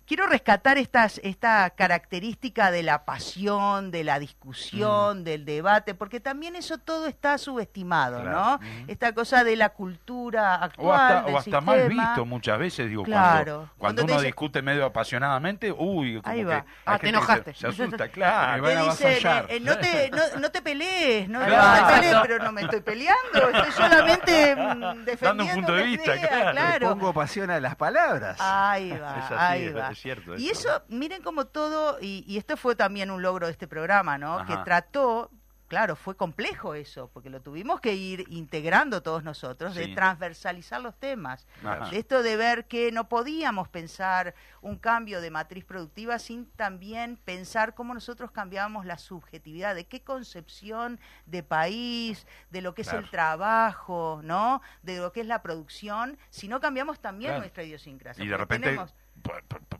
[0.10, 6.56] quiero rescatar estas, esta característica de la pasión, de la discusión, del debate, porque también
[6.56, 8.32] eso todo está subestimado, Claro.
[8.38, 8.56] ¿no?
[8.56, 8.66] Ujú.
[8.88, 12.90] Esta cosa de la cultura O actual, hasta, del o hasta mal visto muchas veces,
[12.90, 13.28] digo, Claro.
[13.28, 16.66] cuando, cuando Cuando te uno dice- discute medio apasionadamente, uy, como Ahí que va.
[16.88, 17.54] Ah, te que enojaste.
[17.54, 18.64] Se, se asusta, claro.
[18.64, 19.46] Te a dicen, avasallar.
[19.50, 22.82] eh, no, te, no, no te pelees, no, no te pelees, pero no me estoy
[22.82, 26.90] peleando, estoy solamente mm, defendiendo Dando un punto de vista, idea, claro.
[26.90, 28.38] Le pongo pasión a las palabras.
[28.42, 29.90] Ahí va, Es así, ahí es- va.
[30.00, 30.70] Es cierto y eso.
[30.70, 34.40] eso, miren como todo, y, y esto fue también un logro de este programa, ¿no?
[34.40, 34.46] Ajá.
[34.46, 35.30] Que trató,
[35.68, 40.96] claro, fue complejo eso, porque lo tuvimos que ir integrando todos nosotros, de transversalizar los
[40.98, 41.46] temas.
[41.64, 41.90] Ajá.
[41.92, 47.18] De esto de ver que no podíamos pensar un cambio de matriz productiva sin también
[47.24, 52.92] pensar cómo nosotros cambiábamos la subjetividad, de qué concepción de país, de lo que es
[52.92, 54.62] el trabajo, ¿no?
[54.82, 57.42] De lo que es la producción, si no cambiamos también Claro.
[57.42, 58.24] nuestra idiosincrasia.
[58.24, 58.96] Y de repente, tenemos-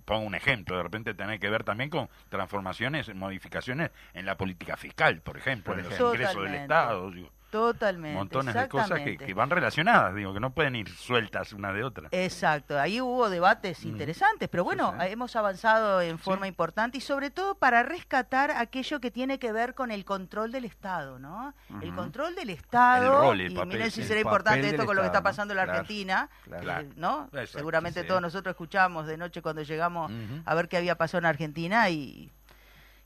[0.06, 4.78] pongo un ejemplo, de repente tiene que ver también con transformaciones, modificaciones en la política
[4.78, 6.56] fiscal, por ejemplo, Por en los ingresos del.
[6.56, 8.16] Estado, digo, Totalmente.
[8.18, 12.08] montones de cosas que, van relacionadas, digo, que no pueden ir sueltas una de otra.
[12.12, 13.90] Exacto, ahí hubo debates Mm.
[13.90, 15.08] interesantes, pero bueno, sí.
[15.10, 19.74] hemos avanzado en forma importante y sobre todo para rescatar aquello que tiene que ver
[19.76, 21.54] con el control del Estado, ¿no?
[21.82, 24.96] El control del Estado, El rol el y papel, miren si será importante esto con
[24.96, 26.82] lo que está pasando en la Claro, Argentina, claro.
[26.82, 27.26] eh, ¿no?
[27.34, 30.12] Exacto, Seguramente todos nosotros escuchamos de noche cuando llegamos
[30.46, 32.32] a ver qué había pasado en Argentina y,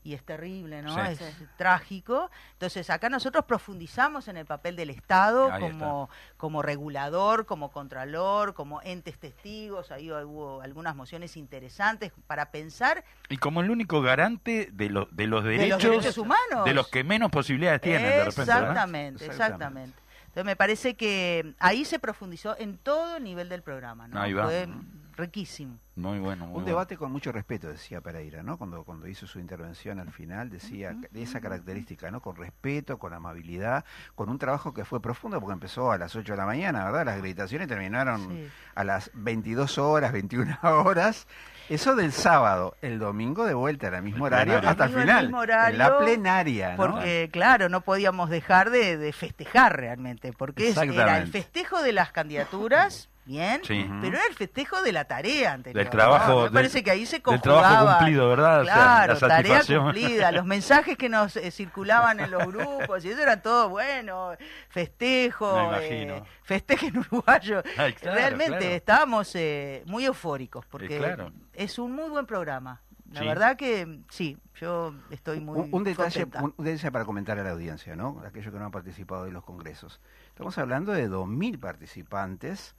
[0.04, 0.94] y es terrible, ¿no?
[0.94, 1.12] Sí.
[1.12, 2.30] Es, es trágico.
[2.52, 8.52] Entonces, acá nosotros profundizamos en el papel del Estado Ahí como, como regulador, como contralor,
[8.52, 9.90] como entes testigos.
[9.90, 15.26] Ahí hubo algunas mociones interesantes para pensar Y como el único garante de, lo- de
[15.26, 16.64] los de derechos los derechos humanos.
[16.66, 18.42] de los que menos posibilidades tienen, de repente.
[18.42, 19.26] Exactamente, Exactamente.
[19.26, 19.98] exactamente.
[20.26, 24.20] Entonces me parece que ahí se profundizó en todo el nivel del programa, ¿no?
[24.20, 24.44] Ahí va.
[24.44, 24.68] Fue
[25.16, 25.78] riquísimo.
[25.96, 26.66] Muy bueno, muy Un bueno.
[26.66, 28.56] debate con mucho respeto, decía Pereira, ¿no?
[28.58, 32.20] Cuando, cuando hizo su intervención al final, decía de esa característica, ¿no?
[32.20, 33.84] Con respeto, con amabilidad,
[34.16, 37.04] con un trabajo que fue profundo, porque empezó a las 8 de la mañana, ¿verdad?
[37.06, 38.48] Las acreditaciones terminaron Sí.
[38.74, 41.28] a las 22 horas, 21 horas.
[41.68, 44.70] Eso del sábado, el domingo de vuelta al mismo horario, plenario.
[44.70, 45.22] hasta el final.
[45.26, 45.54] mismo en la
[45.86, 46.76] horario, plenaria, ¿no?
[46.76, 51.92] Porque, claro, no podíamos dejar de, de festejar realmente, porque es- era el festejo de
[51.92, 53.86] las candidaturas, bien, Sí.
[54.00, 55.82] pero era el festejo de la tarea anterior.
[55.84, 56.36] Del trabajo, ¿no?
[56.36, 57.62] Me del- parece que ahí se del conjugaba.
[57.68, 58.60] trabajo cumplido, ¿verdad?
[58.60, 63.04] O sea, Claro, la tarea cumplida, los mensajes que nos eh, circulaban en los grupos,
[63.04, 64.32] y eso era todo bueno,
[64.68, 66.14] festejo, Me imagino.
[66.16, 67.62] eh, festejen uruguayo.
[67.78, 68.74] Ay, claro, Realmente claro.
[68.74, 71.32] estábamos eh, muy eufóricos, porque Eh, claro.
[71.52, 72.80] es un muy buen programa.
[73.12, 73.26] La Sí.
[73.28, 77.50] verdad que sí, yo estoy muy un, un detalle, un detalle para comentar a la
[77.50, 78.20] audiencia, ¿no?
[78.26, 80.00] Aquellos que no han participado de los congresos.
[80.28, 82.74] Estamos hablando de 2.000 participantes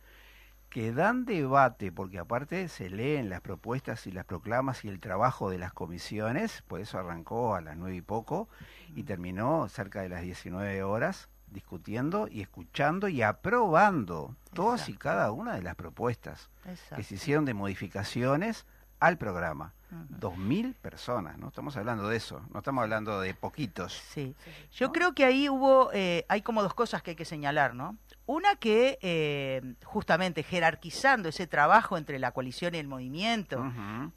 [0.75, 5.49] que dan debate, porque aparte se leen las propuestas y las proclamas y el trabajo
[5.49, 8.49] de las comisiones, por eso arrancó a las nueve y poco
[8.93, 15.31] y terminó cerca de las 19 horas discutiendo y escuchando y aprobando todas y cada
[15.31, 16.97] una de las propuestas Exacto.
[16.97, 18.65] que se hicieron de modificaciones
[18.99, 19.73] al programa.
[20.09, 21.47] Dos mil personas, ¿no?
[21.47, 23.93] Estamos hablando de eso, no estamos hablando de poquitos.
[24.09, 24.35] Sí.
[24.73, 27.95] Yo creo que ahí hubo, eh, hay como dos cosas que hay que señalar, ¿no?
[28.27, 33.63] Una que eh, justamente jerarquizando ese trabajo entre la coalición y el movimiento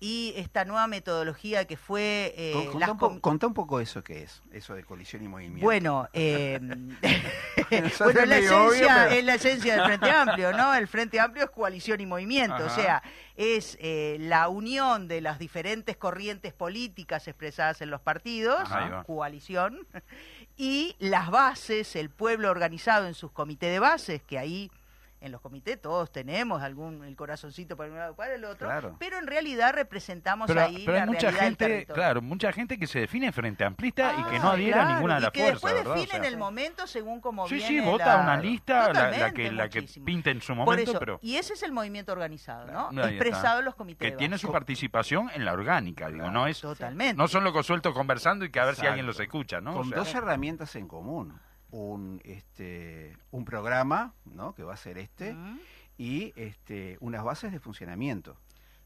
[0.00, 3.80] y esta nueva metodología que fue eh, Con- contá, las un po- contá un poco
[3.80, 5.62] eso que es, eso de colisión y movimiento.
[5.64, 6.58] Bueno, eh,
[7.70, 8.38] bueno, es la obvio,
[8.72, 10.74] esencia, pero- es la esencia del Frente Amplio, ¿no?
[10.74, 13.02] El Frente Amplio es coalición y movimiento, o sea,
[13.36, 19.86] es eh, la unión de las diferentes corrientes políticas expresadas en los partidos, Ajá, coalición,
[20.58, 24.70] y las bases, el pueblo organizado en sus comités de bases, que ahí
[25.20, 28.96] en los comités todos tenemos algún el corazoncito para un lado para el otro, Claro.
[28.98, 32.86] pero en realidad representamos Pero, ahí pero la hay mucha gente, claro, mucha gente que
[32.86, 35.54] se define frente amplista y que no Ah, adhiera a ninguna de las que fuerzas,
[35.62, 35.90] después ¿verdad?
[35.92, 38.92] O define en sea, el momento según como Sí, viene sí, vota la- una lista,
[38.92, 41.72] la, que, la que pinta en su Por momento, eso, pero y ese es el
[41.72, 43.02] movimiento organizado, ¿no?
[43.04, 43.98] Expresado en los comités.
[44.06, 47.14] que de tiene su participación en la orgánica, digo, no es Totalmente.
[47.16, 49.72] no son locos sueltos conversando y que a ver si alguien los escucha, ¿no?
[49.72, 51.38] O Con sea, dos herramientas en común.
[51.70, 54.54] Un, este, un programa, ¿no?
[54.54, 55.36] que va a ser este,
[55.98, 58.36] y este, unas bases de funcionamiento.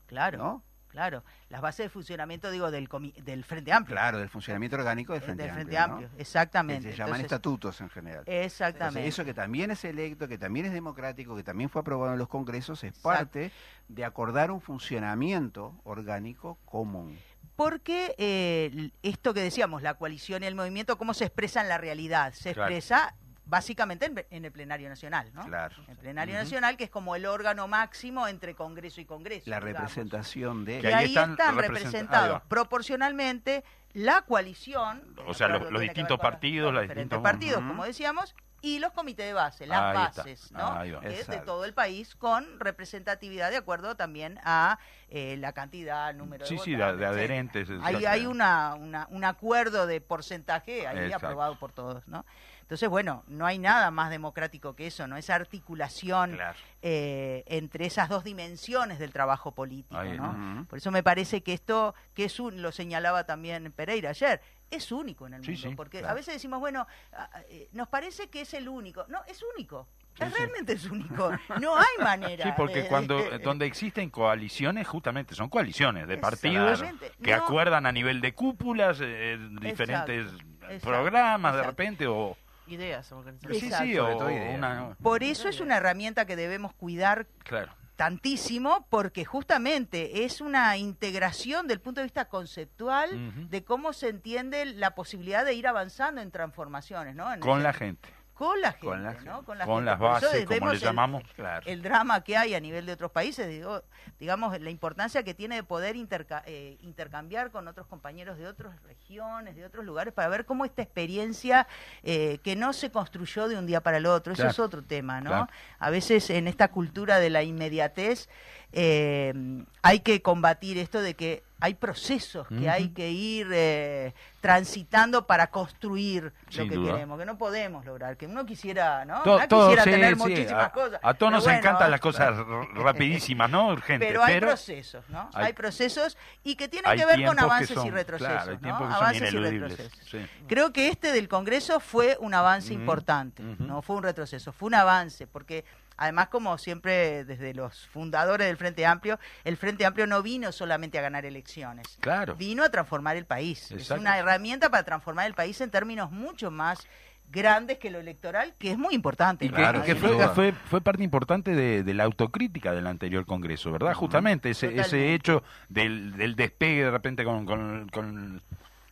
[0.07, 0.63] Claro, ¿no?
[0.89, 1.23] claro.
[1.49, 3.95] Las bases de funcionamiento, digo, del, comi- del Frente Amplio.
[3.95, 5.65] Claro, del funcionamiento orgánico del Eh, Frente del Amplio.
[5.67, 5.79] Frente.
[5.79, 6.91] Amplio, exactamente.
[6.91, 8.25] se llaman Entonces, estatutos en general.
[8.27, 8.85] Exactamente.
[8.99, 12.19] Entonces, eso que también es electo, que también es democrático, que también fue aprobado en
[12.19, 13.09] los congresos, es Exacto.
[13.09, 13.53] parte
[13.89, 17.17] de acordar un funcionamiento orgánico común.
[17.57, 21.79] Porque eh, esto que decíamos, la coalición y el movimiento, ¿cómo se expresa en la
[21.79, 22.33] realidad?
[22.33, 22.71] Se Claro.
[22.73, 25.45] expresa básicamente en, en el plenario nacional, ¿no?
[25.45, 25.75] Claro.
[25.89, 29.51] El plenario nacional, que es como el órgano máximo entre Congreso y Congreso.
[29.51, 29.81] La digamos.
[29.81, 30.79] representación de...
[30.79, 33.63] Y Que ahí ahí están representados proporcionalmente
[33.93, 35.03] la coalición.
[35.27, 39.33] O sea, los- distintos partidos, los diferentes distintos- partidos, como decíamos, y los comités de
[39.35, 40.23] base, las Ahí está.
[40.23, 40.73] bases, ¿no?
[40.73, 41.01] Ahí va.
[41.01, 46.15] Que es de todo el país con representatividad de acuerdo también a eh, la cantidad,
[46.15, 47.69] número Sí, de sí, votantes, de adherentes.
[47.83, 51.27] Ahí hay una, una- un acuerdo de porcentaje ahí Exacto.
[51.27, 52.25] aprobado por todos, ¿no?
[52.63, 55.17] Entonces, bueno, no hay nada más democrático que eso, ¿no?
[55.19, 56.57] Esa articulación Claro.
[56.81, 60.67] eh, entre esas dos dimensiones del trabajo político, Ahí, ¿no?
[60.71, 64.41] Por eso me parece que esto, que es un, lo señalaba también Pereira ayer,
[64.73, 66.13] es único en el mundo, sí, porque claro.
[66.13, 69.05] a veces decimos, bueno, ah, eh, nos parece que es el único.
[69.09, 69.87] No, es único.
[70.17, 70.39] Sí, Es sí.
[70.39, 71.31] realmente es único.
[71.61, 72.45] No hay manera.
[72.45, 76.83] Sí, porque de- cuando de- donde existen coaliciones, justamente son coaliciones de partidos
[77.23, 77.37] que No.
[77.45, 83.61] acuerdan a nivel de cúpulas, eh, diferentes exacto, programas de repente o Ideas, organizaciones.
[83.61, 84.97] sí, sí, o ideas, una ¿no?
[85.03, 87.73] Por eso es una herramienta que debemos cuidar claro.
[88.03, 94.65] Tantísimo, porque justamente es una integración del punto de vista conceptual de cómo se entiende
[94.65, 97.33] la posibilidad de ir avanzando en transformaciones, ¿no?
[97.33, 99.43] En con la gente, con la gente, Con la ¿no?
[99.45, 99.91] Con, la con gente.
[99.91, 101.23] las Por eso bases, como le el- llamamos.
[101.37, 101.67] Claro.
[101.67, 103.83] el drama que hay a nivel de otros países, digo,
[104.19, 108.83] digamos, la importancia que tiene de poder interca- eh, intercambiar con otros compañeros de otras
[108.83, 111.69] regiones, de otros lugares, para ver cómo esta experiencia
[112.03, 115.21] eh, que no se construyó de un día para el otro, eso es otro tema,
[115.21, 115.31] ¿no?
[115.31, 115.49] Claro.
[115.79, 118.29] A veces en esta cultura de la inmediatez
[118.73, 119.35] eh,
[119.83, 125.47] hay que combatir esto de que hay procesos que hay que ir eh, transitando para
[125.47, 126.93] construir Sin lo que duda.
[126.95, 129.23] queremos, que no podemos lograr, que uno quisiera, ¿no?
[129.23, 131.01] To- Uno todo, quisiera sí, tener sí, muchísimas a, cosas.
[131.01, 132.37] a todos nos bueno, encantan las cosas
[132.75, 133.69] rapidísimas, ¿no?
[133.69, 135.31] Urgentes, pero hay procesos, ¿no?
[135.35, 138.95] hay- Hay, procesos y que tienen que ver con avances son- y retrocesos, claro, ¿no?
[138.95, 139.93] Avances y retrocesos.
[140.11, 140.19] sí.
[140.49, 144.75] Creo que este del Congreso fue un avance importante, no fue un retroceso, fue un
[144.75, 145.65] avance, porque
[145.97, 150.99] además como siempre desde los fundadores del Frente Amplio, el Frente Amplio no vino solamente
[150.99, 152.35] a ganar elecciones, Claro.
[152.37, 153.71] vino a transformar el país.
[153.73, 156.87] Es una herramienta para transformar el país en términos mucho más
[157.31, 159.47] grandes que lo electoral, que es muy importante.
[159.47, 163.25] Y que, Claro, que fue, fue, fue parte importante de, de la autocrítica del anterior
[163.25, 163.95] Congreso, ¿verdad?
[163.95, 168.43] Justamente ese, ese hecho del, del despegue de repente con, con, con-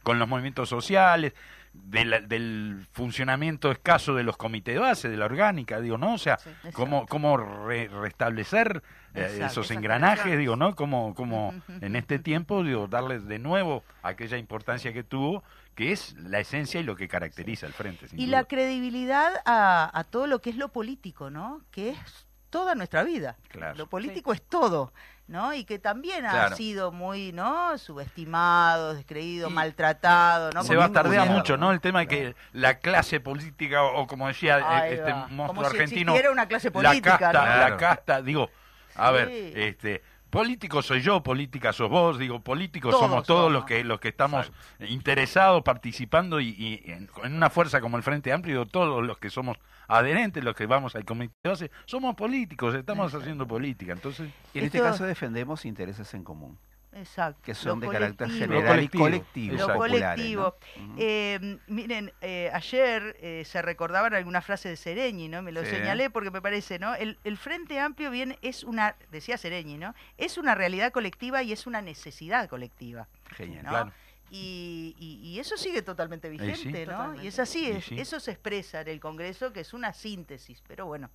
[0.02, 1.34] con los movimientos sociales,
[1.72, 6.14] de la- del funcionamiento escaso de los comités de base, de la orgánica, digo, ¿no?
[6.14, 8.82] O sea, Sí, cómo, cómo re- restablecer
[9.14, 10.74] eh, Exacto, esos engranajes, digo, ¿no?
[10.76, 11.62] Como, como Ujú.
[11.80, 15.42] en este tiempo, digo, darles de nuevo aquella importancia que tuvo,
[15.74, 18.06] que es la esencia y lo que caracteriza al frente.
[18.08, 18.38] sin y duda.
[18.38, 21.60] la credibilidad a, a todo lo que es lo político, ¿no?
[21.70, 23.36] Que es toda nuestra vida.
[23.48, 23.76] Claro.
[23.78, 24.92] Lo político es todo,
[25.30, 25.54] ¿no?
[25.54, 27.78] Y que también ha sido muy, ¿no?
[27.78, 30.64] Subestimado, descreído, Y maltratado, ¿no?
[30.64, 31.70] se bastardea mucho, ¿no?
[31.70, 35.66] El tema de que la clase política, o, como decía eh, este monstruo Como si
[35.68, 37.46] argentino, existiera una clase la política, casta, ¿no?
[37.46, 37.76] la Claro.
[37.78, 38.50] casta, digo,
[38.96, 39.14] a Sí.
[39.14, 43.52] ver, este, político soy yo, política sos vos, digo, políticos Todos somos todos somos.
[43.52, 48.02] los que los que estamos interesados, participando y, y en, en una fuerza como el
[48.02, 52.14] Frente Amplio, todos los que somos adherentes, los que vamos al comité de base, somos
[52.14, 56.58] políticos, estamos haciendo política, entonces Y en este caso defendemos intereses en común.
[56.92, 57.40] Exacto.
[57.44, 59.04] que son Lo de carácter general y colectivo.
[59.04, 59.56] colectivo.
[59.56, 60.56] Lo colectivo.
[60.98, 65.40] Eh, miren, eh, ayer eh, se recordaban algunas frases de Sereñi, ¿no?
[65.42, 65.70] Me lo Sí.
[65.70, 66.94] señalé porque me parece, ¿no?
[66.96, 69.94] El, el Frente Amplio bien es una, decía Sereñi, ¿no?
[70.18, 73.06] Es una realidad colectiva y es una necesidad colectiva.
[73.36, 73.62] Genial.
[73.64, 73.70] ¿no?
[73.70, 73.92] Claro.
[74.32, 76.68] Y, y- y eso sigue totalmente vigente, sí.
[76.72, 76.92] ¿no?
[76.92, 77.24] Totalmente.
[77.24, 78.00] Y es así, Y es- sí.
[78.00, 81.10] eso se expresa en el Congreso, que es una síntesis, pero bueno,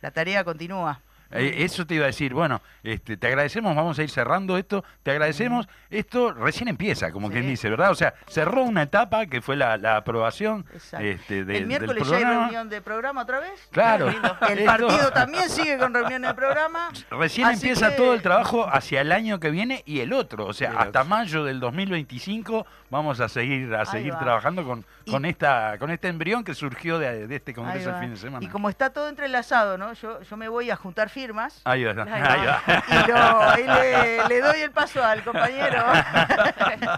[0.00, 1.00] la tarea continúa.
[1.32, 4.84] Eh, eso te iba a decir, bueno, este, te agradecemos, vamos a ir cerrando esto,
[5.02, 7.32] te agradecemos, esto recién empieza, como Sí.
[7.34, 7.90] quien dice, ¿verdad?
[7.90, 10.66] O sea, cerró una etapa que fue la, la aprobación
[11.00, 13.68] este, de- el miércoles del ya hay reunión de programa otra vez.
[13.70, 14.08] Claro.
[14.48, 16.90] El Esto- partido también sigue con reuniones de programa.
[17.10, 20.52] Recién empieza que- todo el trabajo hacia el año que viene y el otro, o
[20.52, 25.76] sea, hasta mayo del 2025 vamos a seguir a seguir trabajando con, Y- con esta
[25.78, 28.44] con este embrión que surgió de, de este congreso el fin de semana.
[28.44, 29.92] Y como está todo entrelazado, ¿no?
[29.94, 31.60] Yo, yo me voy a juntar firmas.
[31.64, 32.62] Ahí va, Ahí ahí va.
[32.68, 33.58] va.
[33.58, 35.82] Y, lo- y le, le doy el paso al compañero.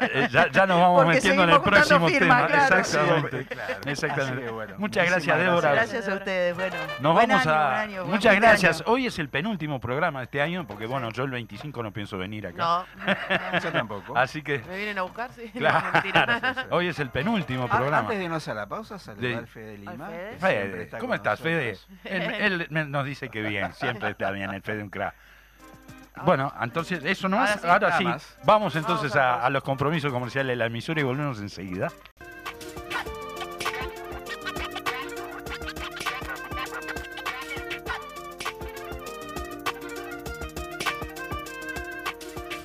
[0.01, 2.47] Eh, ya, ya nos vamos Porque metiendo en el próximo tema.
[2.47, 2.79] claro.
[2.79, 3.39] Exactamente.
[3.41, 3.75] Sí, claro.
[3.87, 4.51] Exactamente.
[4.51, 5.73] Bueno, Muchas gracias, Débora.
[5.73, 6.55] Gracias a ustedes.
[6.57, 7.65] Bueno, Nos buen vamos año, a.
[7.69, 8.81] buen año, buen Muchas gracias.
[8.81, 8.93] año.
[8.93, 12.19] Hoy es el penúltimo programa de este año, porque bueno, yo el 25 no pienso
[12.19, 12.57] venir acá.
[12.57, 12.85] No,
[13.63, 14.17] Yo tampoco.
[14.17, 14.59] Así que.
[14.69, 15.51] me vienen a buscar, sí.
[15.55, 15.84] Claro.
[15.93, 16.67] Mentira.
[16.71, 17.99] Hoy es el penúltimo Ah, programa.
[18.01, 20.07] Antes de irnos a la pausa, saludar De- al Fede Lima.
[20.09, 20.37] Fede.
[20.39, 21.73] Fede, está ¿cómo estás, Fede?
[21.73, 21.99] nosotros.
[22.05, 25.15] Él, él nos dice que bien, siempre está bien el Fede un crack.
[26.25, 27.61] Bueno, entonces eso no Ahora es.
[27.61, 27.67] sí.
[27.67, 28.39] Ahora sí, más.
[28.45, 31.91] vamos entonces Vamos a a, a los compromisos comerciales de la emisora y volvemos enseguida.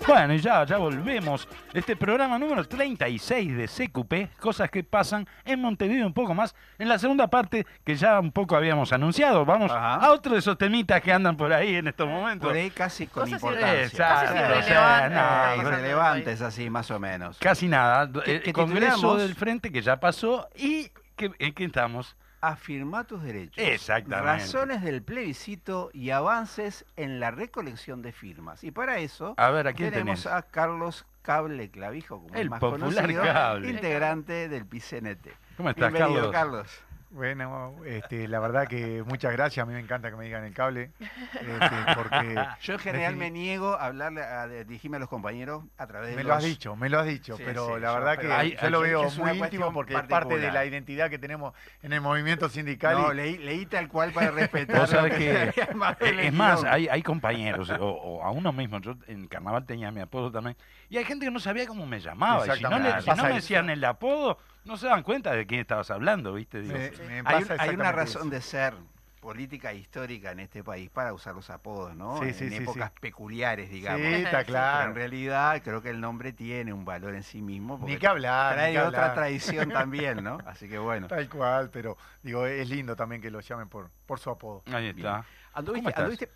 [0.10, 1.48] Bueno, y ya, ya volvemos.
[1.72, 6.56] Este programa número 36 de CQP, cosas que pasan en Montevideo un poco más.
[6.80, 9.96] En la segunda parte, que ya un poco habíamos anunciado, vamos Ajá.
[9.96, 12.48] a otro de esos temitas que andan por ahí en estos momentos.
[12.48, 13.84] Por ahí casi con Cosas importancia.
[13.84, 17.38] Exacto, Casi o sea, no, así más o menos.
[17.38, 18.10] Casi nada.
[18.26, 22.16] ¿Qué- el qué Congreso del Frente que ya pasó y que, en qué estamos.
[22.42, 23.58] Afirma tus derechos.
[23.64, 24.26] Exactamente.
[24.26, 28.64] Razones del plebiscito y avances en la recolección de firmas.
[28.64, 32.60] Y para eso A ver, ¿a quién tenemos a Carlos Cable Clavijo, como El más
[32.60, 33.70] popular conocido, Cable.
[33.70, 35.28] integrante del PCNT.
[35.58, 36.68] ¿Cómo estás, Bienvenido, Carlos?
[36.68, 36.84] Carlos.
[37.12, 39.64] Bueno, este, la verdad que muchas gracias.
[39.64, 40.92] A mí me encanta que me digan el cable.
[41.00, 45.88] este, porque Yo en general me niego a hablarle, a dirigirme a los compañeros a
[45.88, 46.30] través de Me los...
[46.30, 48.70] lo has dicho, me lo has dicho, Sí, pero sí, la verdad que hay- yo
[48.70, 52.48] lo veo muy íntimo porque es parte de la identidad que tenemos en el movimiento
[52.48, 52.96] sindical.
[52.96, 54.88] No, y- leí, leí tal cual para respetar.
[55.10, 55.52] Que,
[56.28, 60.02] es más, hay, hay compañeros, o, o a uno mismo, yo en carnaval tenía mi
[60.02, 60.56] apodo también,
[60.90, 63.24] y hay gente que no sabía cómo me llamaba, y si no, le- si no
[63.24, 64.38] me decían el apodo,
[64.70, 66.62] no se dan cuenta de quién estabas hablando, ¿viste?
[66.62, 67.02] Digo, me- Sí.
[67.02, 68.30] me Hay, pasa hay una razón eso.
[68.30, 68.74] de ser
[69.20, 72.20] política e histórica en este país para usar los apodos, ¿no?
[72.20, 73.00] Sí, sí, en sí, épocas sí.
[73.02, 74.08] peculiares, digamos.
[74.08, 74.94] Sí, está Pero en claro.
[74.94, 77.78] realidad creo que el nombre tiene un valor en sí mismo.
[77.84, 78.54] Ni que hablar.
[78.56, 79.16] ni Trae que otra hablar.
[79.16, 80.38] tradición también, ¿no?
[80.46, 81.08] Así que bueno.
[81.08, 84.64] Tal cual, pero digo, es lindo también que lo llamen por, por su apodo.
[84.72, 85.26] ahí está.
[85.54, 86.04] ¿Anduviste, ¿Cómo estás?
[86.04, 86.30] anduviste,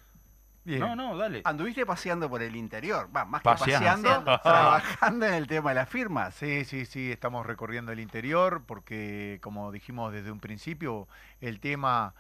[0.66, 0.80] Bien.
[0.80, 1.42] No, no, dale.
[1.44, 3.10] anduviste paseando por el interior?
[3.16, 3.80] Va, más Paseando.
[3.80, 6.34] que paseando, trabajando en el tema de las firmas.
[6.36, 11.08] Sí, sí, sí, estamos recorriendo el interior porque, como dijimos desde un principio,
[11.42, 12.14] el tema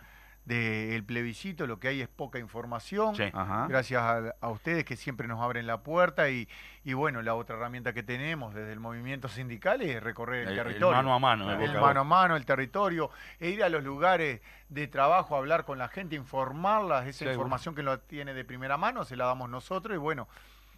[0.45, 3.15] del plebiscito, lo que hay es poca información.
[3.15, 3.23] Sí.
[3.69, 6.49] Gracias a, a ustedes que siempre nos abren la puerta y,
[6.83, 10.59] y bueno, la otra herramienta que tenemos desde el movimiento sindical es recorrer el, El-
[10.59, 10.97] el territorio.
[10.97, 13.83] mano a mano, de El a mano a mano, el territorio, e ir a los
[13.83, 18.75] lugares de trabajo, hablar con la gente, informarlas, esa información que lo tiene de primera
[18.77, 20.27] mano, se la damos nosotros y bueno,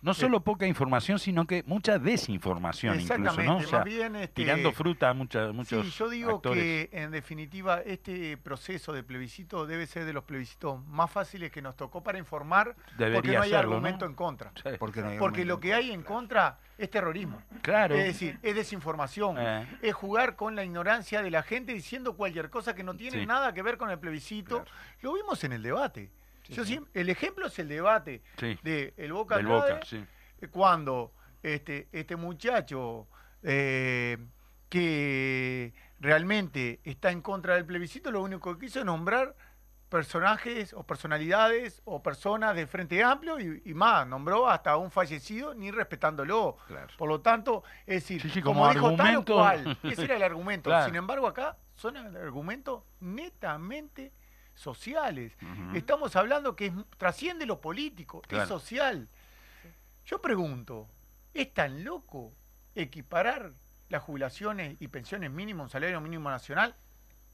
[0.01, 3.57] No solo poca información, sino que mucha desinformación incluso, exactamente, ¿no?
[3.57, 6.61] O sea, más bien este, tirando fruta a mucha- muchos Sí, yo digo actores.
[6.63, 11.61] que en definitiva este proceso de plebiscito debe ser de los plebiscitos más fáciles que
[11.61, 14.11] nos tocó para informar, porque no hay serlo, argumento ¿no?
[14.11, 14.51] en contra.
[14.55, 14.69] Sí.
[14.77, 17.41] Porque, no hay Porque lo que hay en contra es terrorismo.
[17.63, 17.95] Claro.
[17.95, 19.37] Es decir, es desinformación.
[19.39, 19.67] Eh.
[19.81, 23.25] Es jugar con la ignorancia de la gente diciendo cualquier cosa que no tiene Sí.
[23.25, 24.63] nada que ver con el plebiscito.
[24.63, 24.71] Claro.
[25.01, 26.11] Lo vimos en el debate.
[26.49, 28.21] Yo el ejemplo es el debate
[28.63, 33.07] de el Boca Del Boca, eh, cuando este, este muchacho
[33.43, 34.17] eh,
[34.69, 39.35] que realmente está en contra del plebiscito, lo único que quiso es nombrar
[39.89, 45.53] personajes o personalidades o personas del Frente Amplio y, y más, nombró hasta un fallecido
[45.53, 46.57] ni respetándolo.
[46.67, 46.87] Claro.
[46.97, 50.15] Por lo tanto, es decir, Sí, sí, como, como dijo tal o cual, ese era
[50.15, 50.69] el argumento.
[50.75, 50.85] Claro.
[50.87, 54.11] Sin embargo, acá son argumentos netamente
[54.55, 55.37] sociales.
[55.73, 58.43] Estamos hablando que es- trasciende lo político, Claro.
[58.43, 59.07] es social.
[60.05, 60.87] Yo pregunto,
[61.33, 62.33] ¿es tan loco
[62.73, 63.51] equiparar
[63.89, 66.75] las jubilaciones y pensiones mínimas un salario mínimo nacional?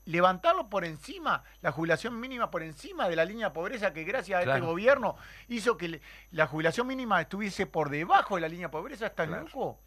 [0.06, 4.40] levantarlo por encima, la jubilación mínima por encima de la línea de pobreza que gracias
[4.40, 5.16] a este gobierno
[5.48, 6.02] hizo que le-
[6.32, 9.44] la jubilación mínima estuviese por debajo de la línea de pobreza, ¿es tan Claro.
[9.46, 9.80] loco?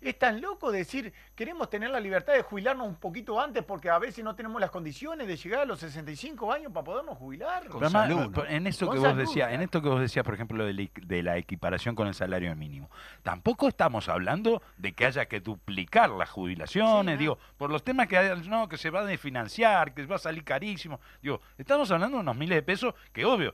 [0.00, 3.98] Es tan loco decir, queremos tener la libertad de jubilarnos un poquito antes porque a
[3.98, 7.66] veces no tenemos las condiciones de llegar a los 65 años para podernos jubilar.
[7.68, 10.00] Con Pero además, salud, en eso Con que vos salud, decías, en esto que vos
[10.00, 12.90] decías, por ejemplo, de la, equ- de la equiparación con el salario mínimo,
[13.22, 17.16] tampoco estamos hablando de que haya que duplicar las jubilaciones, Sí, ¿no?
[17.18, 20.18] digo, por los temas que hay, no, que se va a desfinanciar, que va a
[20.18, 23.52] salir carísimo, digo, estamos hablando de unos miles de pesos que obvio.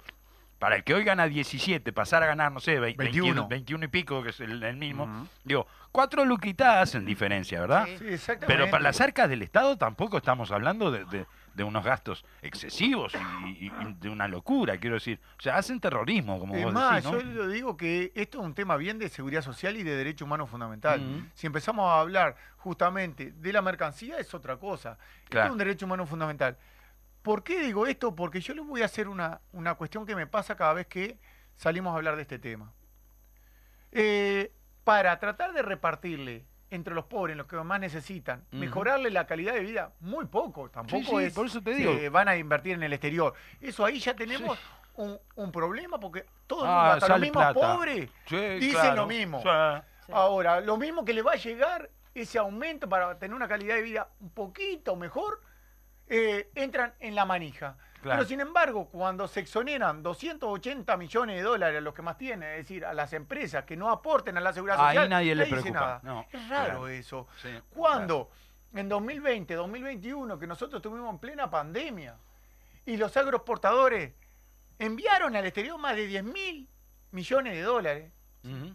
[0.65, 3.27] Para el que hoy gana 17, pasar a ganar, no sé, 20, 21.
[3.49, 7.85] 21, 21 y pico, que es el, el mismo, digo, cuatro luquitas hacen diferencia, ¿verdad?
[7.85, 7.99] Sí.
[7.99, 8.47] Sí, exactamente.
[8.47, 13.13] Pero para las arcas del Estado tampoco estamos hablando de, de- de unos gastos excesivos
[13.45, 15.21] y, y- y de una locura, quiero decir.
[15.39, 17.21] O sea, hacen terrorismo, como Es vos más, decís, ¿no?
[17.21, 20.25] yo lo digo que esto es un tema bien de seguridad social y de derecho
[20.25, 21.29] humano fundamental.
[21.35, 24.93] Si empezamos a hablar justamente de la mercancía, es otra cosa.
[25.19, 25.47] Esto Claro.
[25.49, 26.57] es un derecho humano fundamental.
[27.25, 28.15] ¿Por qué digo esto?
[28.15, 31.19] Porque yo les voy a hacer una, una cuestión que me pasa cada vez que
[31.57, 32.71] salimos a hablar de este tema.
[33.93, 34.53] Eh,
[34.85, 39.61] para tratar de repartirle entre los pobres, los que más necesitan, mejorarle la calidad de
[39.61, 42.11] vida, muy poco, tampoco sí, es por eso te que digo.
[42.11, 43.33] van a invertir en el exterior.
[43.59, 44.65] Eso ahí ya tenemos Sí.
[44.97, 47.75] un, un problema porque todo el Ah, hasta los mismos plata.
[47.77, 48.97] pobres, Sí, dicen claro.
[48.97, 49.41] lo mismo.
[49.41, 49.49] Sí.
[50.07, 50.13] Sí.
[50.13, 53.83] Ahora, lo mismo que le va a llegar ese aumento para tener una calidad de
[53.83, 55.41] vida un poquito mejor,
[56.09, 57.77] eh, entran en la manija.
[58.03, 58.19] Claro.
[58.19, 62.51] Pero sin embargo, cuando se exoneran 280 millones de dólares a los que más tienen,
[62.51, 65.45] es decir, a las empresas que no aporten a la seguridad Ahí social, nadie le
[65.45, 65.81] dice preocupa.
[65.81, 66.01] nada.
[66.03, 66.89] No, es raro claro.
[66.89, 67.27] eso.
[67.41, 68.31] Sí, Cuando
[68.75, 72.17] en 2020, 2021, que nosotros estuvimos en plena pandemia
[72.85, 74.13] y los agroexportadores
[74.79, 76.69] enviaron al exterior más de 10 mil
[77.13, 78.13] millones de dólares,
[78.45, 78.75] Ujú.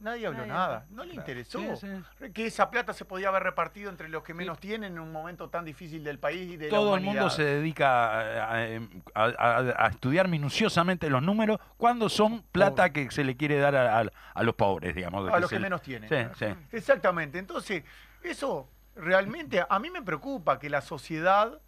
[0.00, 1.86] Nadie habló Nadie nada, no le interesó Sí,
[2.18, 2.32] sí.
[2.32, 5.48] que esa plata se podía haber repartido entre los que menos tienen en un momento
[5.50, 9.84] tan difícil del país y de la Todo el mundo se dedica a, a- a-
[9.84, 14.54] a estudiar minuciosamente los números cuando son plata que se le quiere dar a, los
[14.54, 15.30] pobres, digamos.
[15.32, 16.10] a los que le- menos tienen.
[16.72, 17.38] Exactamente.
[17.38, 17.84] Entonces,
[18.22, 21.58] eso realmente a mí me preocupa que la sociedad,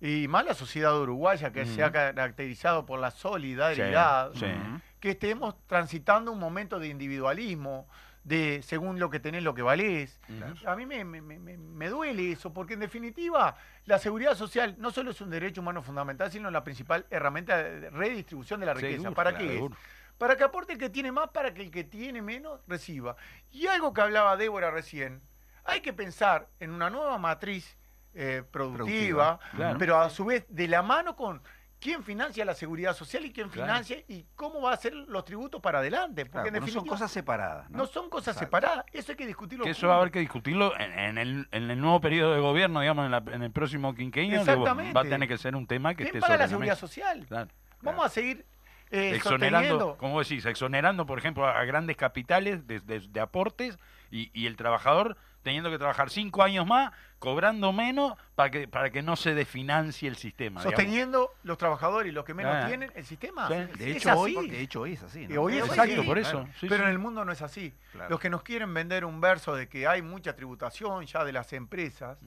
[0.00, 4.46] y más la sociedad uruguaya, que se ha caracterizado por la solidaridad, Sí, sí.
[4.46, 4.80] Ujú.
[5.00, 7.88] que estemos transitando un momento de individualismo,
[8.24, 10.20] de según lo que tenés, lo que valés.
[10.66, 14.90] A mí me, me- me- me- duele eso, porque en definitiva la seguridad social no
[14.90, 18.96] solo es un derecho humano fundamental, sino la principal herramienta de redistribución de la riqueza.
[18.96, 19.70] Seguro, ¿Para claro, qué es?
[20.18, 23.16] Para que aporte el que tiene más, para que el que tiene menos reciba.
[23.50, 25.22] Y algo que hablaba Débora recién,
[25.64, 27.77] hay que pensar en una nueva matriz
[28.20, 29.78] eh, productiva, Productiva, claro.
[29.78, 31.40] pero a su vez de la mano con
[31.80, 33.68] quién financia la seguridad social y quién Claro.
[33.68, 36.24] financia y cómo va a ser los tributos para adelante.
[36.26, 37.70] Porque Claro, en no son cosas separadas.
[37.70, 37.78] ¿no?
[37.78, 38.46] no son cosas Exacto.
[38.56, 39.64] separadas, eso hay que discutirlo.
[39.64, 42.40] Que eso va a haber que discutirlo en, en el, en el nuevo periodo de
[42.40, 44.42] gobierno, digamos, en, la- en el próximo quinquenio.
[44.44, 44.92] que Exactamente.
[44.92, 46.78] va a tener que ser un tema que ¿Quién esté paga sobre la la seguridad
[46.78, 47.26] social?
[47.28, 47.48] Claro.
[47.82, 48.44] Vamos a seguir
[48.90, 53.78] eh, exonerando, como decís, exonerando, por ejemplo, a grandes capitales de, de- de aportes
[54.10, 58.90] y, y el trabajador teniendo que trabajar cinco años más, cobrando menos para que para
[58.90, 60.60] que no se desfinancie el sistema.
[60.60, 60.76] digamos.
[60.76, 62.66] Sosteniendo los trabajadores y los que menos Ah.
[62.68, 63.48] tienen el sistema.
[63.48, 64.48] De hecho, hoy, así.
[64.50, 65.26] de hecho, hoy es así.
[65.26, 65.42] ¿no?
[65.42, 66.20] Hoy es Exacto, así, por claro.
[66.42, 66.48] eso.
[66.60, 66.82] sí, pero sí.
[66.84, 67.74] en el mundo no es así.
[67.92, 68.10] Claro.
[68.10, 71.52] Los que nos quieren vender un verso de que hay mucha tributación ya de las
[71.52, 72.18] empresas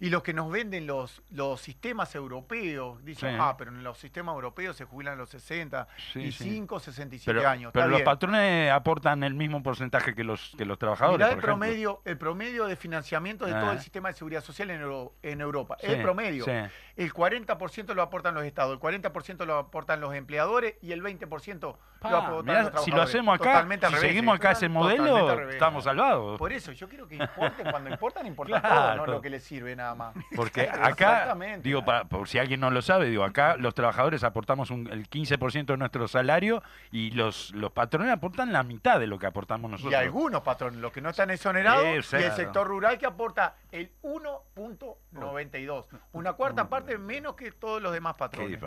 [0.00, 3.36] y los que nos venden los, los sistemas europeos, dicen, Sí.
[3.40, 6.44] ah, pero en los sistemas europeos se jubilan los 60 Sí, y sí.
[6.50, 7.70] 5, 67 Pero, años.
[7.72, 8.04] pero los bien.
[8.04, 11.18] patrones aportan el mismo porcentaje que los que los trabajadores.
[11.18, 11.58] Mirá el por ejemplo.
[11.66, 13.60] promedio, el promedio de financiamiento de Ah.
[13.60, 15.76] todo el sistema de seguridad social en, Euro- en Europa.
[15.80, 16.44] Sí, el promedio.
[16.44, 16.93] sí.
[16.96, 21.76] El 40% lo aportan los estados, el 40% lo aportan los empleadores y el 20%
[21.98, 22.84] Pa, lo aportan mirá, los trabajadores.
[22.84, 26.38] si lo hacemos acá, Totalmente si seguimos acá ese modelo, estamos salvados.
[26.38, 28.76] Por eso, yo quiero que importen, cuando importan, importan Claro.
[28.96, 30.14] todo, no lo que les sirve nada más.
[30.36, 34.70] Porque acá, digo, para, por si alguien no lo sabe, digo, acá los trabajadores aportamos
[34.70, 39.18] un- el 15% de nuestro salario y los, los patrones aportan la mitad de lo
[39.18, 39.92] que aportamos nosotros.
[39.92, 43.56] Y algunos patrones, los que no están exonerados, Sí, y el sector rural que aporta
[43.72, 48.58] el 1.92, una cuarta parte menos que todos los demás patrones.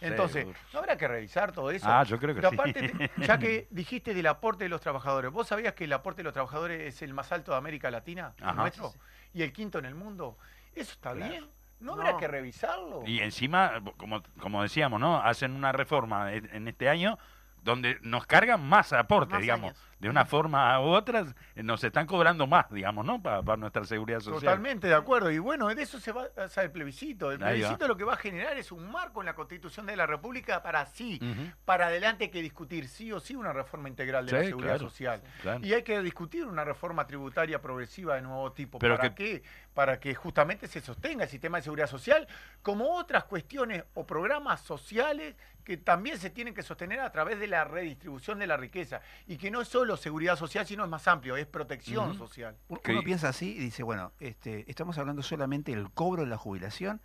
[0.00, 0.46] Entonces.
[0.72, 1.86] ¿no habrá que revisar todo eso?
[1.88, 2.54] Ah, yo creo que Pero sí.
[2.56, 6.18] aparte, te- ya que dijiste del aporte de los trabajadores, ¿vos sabías que el aporte
[6.18, 8.92] de los trabajadores es el más alto de América Latina, el nuestro,
[9.34, 10.36] y el quinto en el mundo?
[10.74, 11.30] ¿Eso está Claro.
[11.30, 11.46] bien?
[11.80, 12.18] ¿No habrá No.
[12.18, 13.02] que revisarlo?
[13.06, 15.16] Y encima, como, como decíamos, ¿no?
[15.20, 17.18] Hacen una reforma en en este año
[17.62, 19.70] donde nos cargan más aportes, Más digamos.
[19.70, 19.91] años.
[20.02, 21.24] De una forma u otra,
[21.54, 23.22] nos están cobrando más, digamos, ¿no?
[23.22, 24.40] Para, nuestra seguridad social.
[24.40, 25.30] Totalmente de acuerdo.
[25.30, 27.30] Y bueno, de eso se va a el plebiscito.
[27.30, 27.68] El Ahí va.
[27.68, 30.60] plebiscito lo que va a generar es un marco en la Constitución de la República
[30.60, 31.20] para sí,
[31.64, 34.90] para adelante hay que discutir sí o sí una reforma integral de la seguridad claro,
[34.90, 35.22] social.
[35.40, 35.64] claro.
[35.64, 38.80] Y hay que discutir una reforma tributaria progresiva de nuevo tipo.
[38.80, 39.42] Pero ¿Para que- qué?
[39.72, 42.26] Para que justamente se sostenga el sistema de seguridad social,
[42.60, 47.46] como otras cuestiones o programas sociales que también se tienen que sostener a través de
[47.46, 49.00] la redistribución de la riqueza.
[49.28, 52.18] Y que no es solo seguridad social, sino es más amplio, es protección Ujú.
[52.18, 52.56] social.
[52.68, 57.00] Uno piensa así y dice, bueno, este, ¿estamos hablando solamente del cobro de la jubilación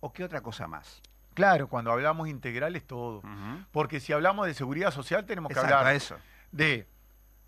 [0.00, 1.02] o qué otra cosa más?
[1.34, 3.22] Claro, cuando hablamos integral es todo.
[3.72, 6.16] Porque si hablamos de seguridad social tenemos que Exacto, hablar eso.
[6.52, 6.88] de...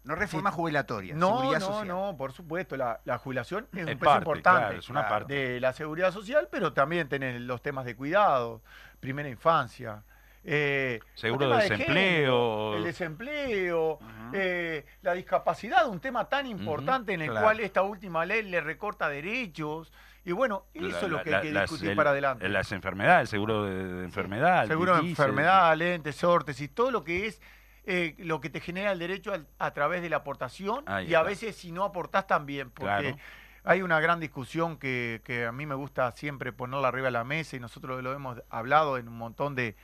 [0.04, 1.88] No reforma jubilatoria, No, seguridad no, social.
[1.88, 5.14] no, por supuesto, la, la jubilación es un Es parte, importante claro, es una claro,
[5.26, 5.34] parte.
[5.34, 8.62] de la seguridad social, pero también tener los temas de cuidado,
[9.00, 10.04] primera infancia,
[10.48, 11.86] eh, Seguro de desempleo.
[11.86, 13.98] género, el desempleo,
[14.32, 17.46] eh, la discapacidad, un tema tan importante en el claro.
[17.46, 19.92] cual esta última ley le recorta derechos.
[20.24, 22.48] Y bueno, eso La- es lo que la- hay que las- discutir el- para adelante.
[22.48, 24.66] Las enfermedades, seguro de, de enfermedad.
[24.66, 27.40] Seguro de enfermedad, lentes, órtesis, todo lo que es
[27.88, 31.22] eh, lo que te genera el derecho a, través de la aportación Ahí y a
[31.22, 33.16] veces si no aportás también, porque Claro.
[33.62, 37.22] hay una gran discusión que, que a mí me gusta siempre ponerla arriba de la
[37.22, 39.76] mesa y nosotros lo hemos hablado en un montón de,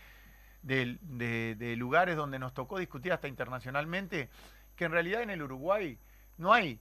[0.63, 4.29] de- de- de lugares donde nos tocó discutir hasta internacionalmente,
[4.77, 5.99] que en realidad en el Uruguay
[6.39, 6.81] no hay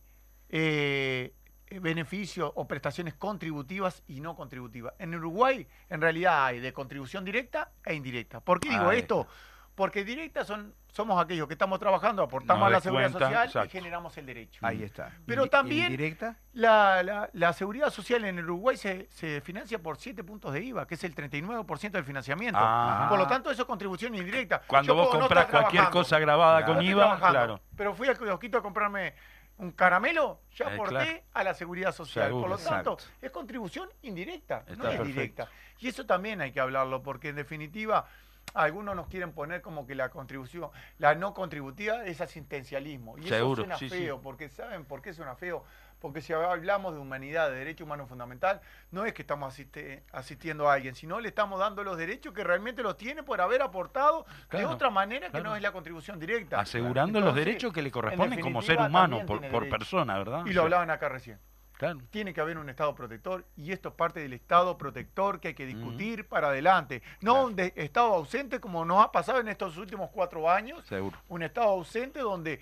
[0.53, 1.33] eh,
[1.79, 4.93] beneficios o prestaciones contributivas y no contributivas.
[4.99, 8.41] En Uruguay en realidad hay de contribución directa e indirecta.
[8.41, 9.27] ¿Por qué digo esto?
[9.75, 13.65] Porque directas son, somos aquellos que estamos trabajando, aportamos a la seguridad social exacto.
[13.65, 14.59] y generamos el derecho.
[14.65, 15.11] Ahí está.
[15.25, 20.23] Pero también- Indirecta, La, la- la seguridad social en Uruguay se, se financia por 7
[20.23, 22.59] puntos de IVA, que es el 39% del financiamiento.
[22.59, 23.07] Ajá.
[23.09, 24.61] Por lo tanto, eso es contribución indirecta.
[24.67, 26.73] Cuando Yo vos no compras cualquier cosa grabada Claro.
[26.75, 27.61] con IVA, claro.
[27.77, 29.13] Pero fui al kiosquito a comprarme
[29.57, 31.21] un caramelo, ya Eh, aporté claro.
[31.33, 32.25] a la seguridad social.
[32.27, 33.15] Seguro, Por lo tanto, exacto.
[33.25, 35.03] es contribución indirecta, no es perfecto.
[35.05, 35.47] directa.
[35.79, 38.05] Y eso también hay que hablarlo, porque en definitiva,
[38.53, 43.17] algunos nos quieren poner como que la contribución, la no contributiva es asistencialismo.
[43.17, 43.95] Y Seguro, eso suena sí, sí.
[43.97, 45.63] feo, porque ¿saben por qué suena feo?
[45.99, 50.67] Porque si hablamos de humanidad, de derecho humano fundamental, no es que estamos asiste- asistiendo
[50.67, 54.25] a alguien, sino le estamos dando los derechos que realmente los tiene por haber aportado
[54.49, 56.59] Claro, de otra manera que no es la contribución directa.
[56.59, 60.45] Asegurando los derechos que le en corresponden como ser humano, por, persona, ¿verdad?
[60.45, 61.39] Y lo hablaban acá recién.
[61.81, 61.99] Claro.
[62.11, 65.53] Tiene que haber un Estado protector y esto es parte del Estado protector que hay
[65.55, 67.01] que discutir para adelante.
[67.21, 67.47] No Claro.
[67.47, 71.17] un de- Estado ausente como nos ha pasado en estos últimos cuatro años, Seguro.
[71.27, 72.59] un Estado ausente donde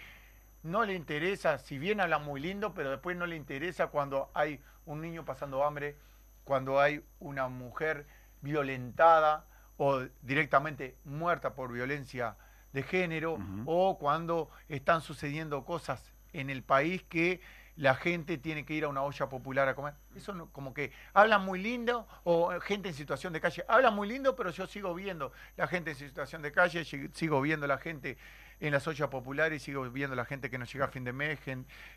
[0.63, 4.61] no le interesa, si bien habla muy lindo, pero después no le interesa cuando hay
[4.85, 5.97] un niño pasando hambre,
[6.45, 8.07] cuando hay una mujer
[8.39, 9.45] violentada
[9.75, 12.37] o directamente muerta por violencia
[12.71, 17.41] de género, o cuando están sucediendo cosas en el país que
[17.79, 19.93] la gente tiene que ir a una olla popular a comer.
[20.13, 23.95] Eso no- como que hablan muy lindo, o eh, gente en situación de calle, hablan
[23.95, 27.67] muy lindo, pero yo sigo viendo la gente en situación de calle, sig- sigo viendo
[27.67, 28.17] la gente
[28.59, 31.39] en las ollas populares, sigo viendo la gente que no llega a fin de mes,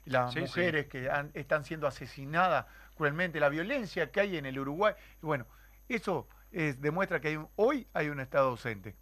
[0.05, 0.47] las Sí, sí.
[0.47, 4.95] mujeres que han- están siendo asesinadas cruelmente, la violencia que hay en el Uruguay.
[5.21, 5.47] Bueno,
[5.89, 8.95] eso es- demuestra que hay un- hoy hay un Estado ausente.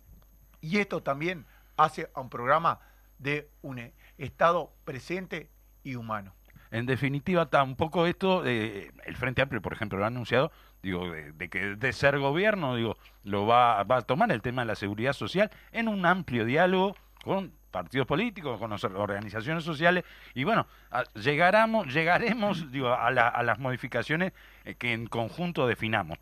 [0.62, 1.44] Y esto también
[1.76, 2.80] hace a un programa
[3.18, 5.50] de un eh, Estado presente
[5.82, 6.34] y humano.
[6.70, 10.52] En definitiva, tampoco esto, eh, el Frente Amplio, por ejemplo, lo ha anunciado,
[10.82, 14.62] digo, de, de que de ser gobierno, digo, lo va, va a tomar el tema
[14.62, 16.94] de la seguridad social en un amplio diálogo
[17.24, 20.04] con partidos políticos, con las organizaciones sociales,
[20.34, 20.66] y bueno,
[21.14, 24.32] llegaremos, llegaremos digo, a, la- a las modificaciones
[24.64, 26.18] eh, que en conjunto definamos.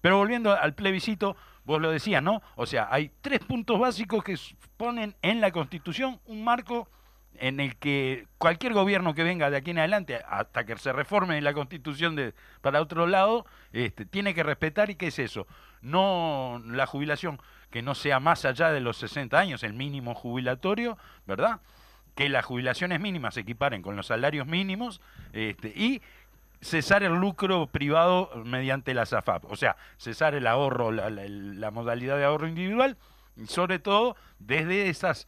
[0.00, 2.42] Pero volviendo al plebiscito, vos lo decías, ¿no?
[2.56, 4.36] O sea, hay tres puntos básicos que
[4.76, 6.88] ponen en la Constitución un marco
[7.40, 11.40] en el que cualquier gobierno que venga de aquí en adelante, hasta que se reforme
[11.40, 15.46] la Constitución de para otro lado, este, tiene que respetar y qué es eso,
[15.80, 20.98] no la jubilación que no sea más allá de los 60 años, el mínimo jubilatorio,
[21.26, 21.60] ¿verdad?
[22.14, 25.00] Que las jubilaciones mínimas se equiparen con los salarios mínimos
[25.32, 26.02] este, y
[26.60, 31.70] cesar el lucro privado mediante la SAFAP, o sea, cesar el ahorro, la, la- la
[31.70, 32.98] modalidad de ahorro individual,
[33.36, 35.26] y sobre todo desde esas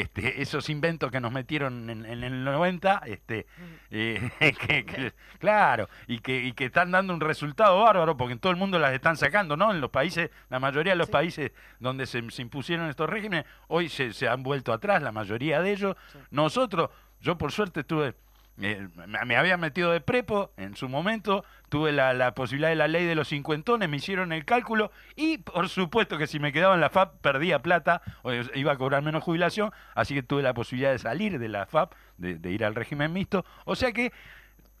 [0.00, 3.46] este, esos inventos que nos metieron en, en el 90, este,
[3.90, 8.38] eh, que- que- claro, y que, y que están dando un resultado bárbaro, porque en
[8.38, 9.72] todo el mundo las están sacando, ¿no?
[9.72, 13.88] En los países, la mayoría de los países donde se, se impusieron estos regímenes, hoy
[13.88, 15.96] se, se han vuelto atrás, la mayoría de ellos.
[16.30, 16.90] Nosotros,
[17.20, 18.14] yo por suerte estuve
[18.56, 23.04] me había metido de prepo en su momento, tuve la, la posibilidad de la ley
[23.04, 26.80] de los cincuentones, me hicieron el cálculo y por supuesto que si me quedaba en
[26.80, 30.92] la FAP perdía plata, o iba a cobrar menos jubilación, así que tuve la posibilidad
[30.92, 33.44] de salir de la FAP, de, de ir al régimen mixto.
[33.64, 34.12] O sea que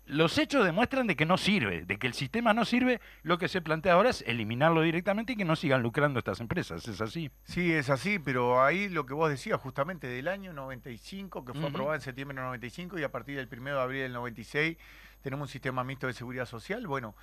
[0.06, 3.48] los hechos demuestran de que no sirve, de que el sistema no sirve, lo que
[3.48, 7.30] se plantea ahora es eliminarlo directamente y que no sigan lucrando estas empresas, ¿es así?
[7.44, 11.68] Sí, es así, pero ahí lo que vos decías justamente del año 95, que fue
[11.68, 14.76] aprobado en septiembre del 95 y a partir del 1 de abril del 96
[15.22, 16.86] tenemos un sistema mixto de seguridad social.
[16.86, 17.14] Bueno,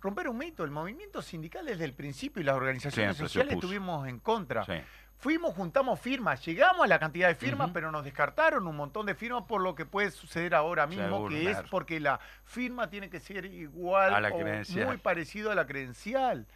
[0.00, 4.06] romper un mito, el movimiento sindical desde el principio y las organizaciones Siempre sociales estuvimos
[4.06, 4.64] en contra.
[4.64, 4.74] Sí.
[5.20, 9.14] Fuimos, juntamos firmas, llegamos a la cantidad de firmas, pero nos descartaron un montón de
[9.14, 11.64] firmas por lo que puede suceder ahora mismo, Seguro, que claro.
[11.64, 14.86] es porque la firma tiene que ser igual A la o credencial.
[14.86, 16.46] muy parecido a la credencial.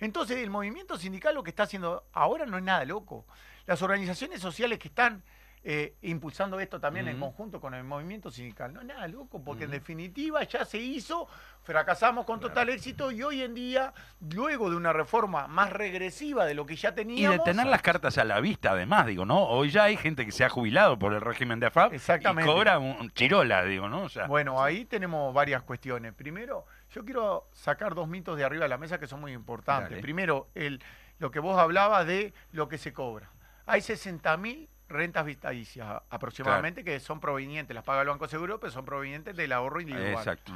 [0.00, 3.26] Entonces, el movimiento sindical lo que está haciendo ahora no es nada loco.
[3.66, 5.22] Las organizaciones sociales que están
[5.66, 9.64] eh, impulsando esto también en conjunto con el movimiento sindical, no es nada loco, porque
[9.64, 11.26] en definitiva ya se hizo,
[11.62, 13.94] fracasamos con total éxito y hoy en día,
[14.34, 17.38] luego de una reforma más regresiva de lo que ya Y teníamos...
[17.38, 19.42] de tener las cartas a la vista, además, digo, ¿no?
[19.44, 22.50] Hoy ya hay gente que se ha jubilado por el régimen de AFAP Exactamente.
[22.50, 24.02] y cobra un, un chirola, digo, ¿no?
[24.02, 26.12] O sea, Bueno, ahí tenemos varias cuestiones.
[26.12, 29.92] Primero, yo quiero sacar dos mitos de arriba de la mesa que son muy importantes.
[29.92, 30.02] Dale.
[30.02, 30.82] Primero, el,
[31.18, 33.30] lo que vos hablabas de lo que se cobra.
[33.64, 38.84] Hay 60.000 rentas vitalicias aproximadamente que son provenientes, las paga el Banco Seguro, pero son
[38.86, 40.14] provenientes del ahorro individual.
[40.14, 40.52] exacto.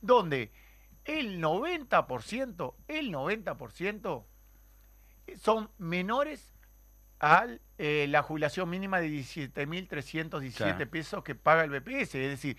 [0.00, 0.50] Donde
[1.04, 4.24] el 90%, el 90%
[5.40, 6.54] son menores
[7.20, 7.46] a
[7.78, 10.90] la jubilación mínima de 17.317 Claro.
[10.90, 12.14] pesos que paga el BPS.
[12.16, 12.56] Es decir,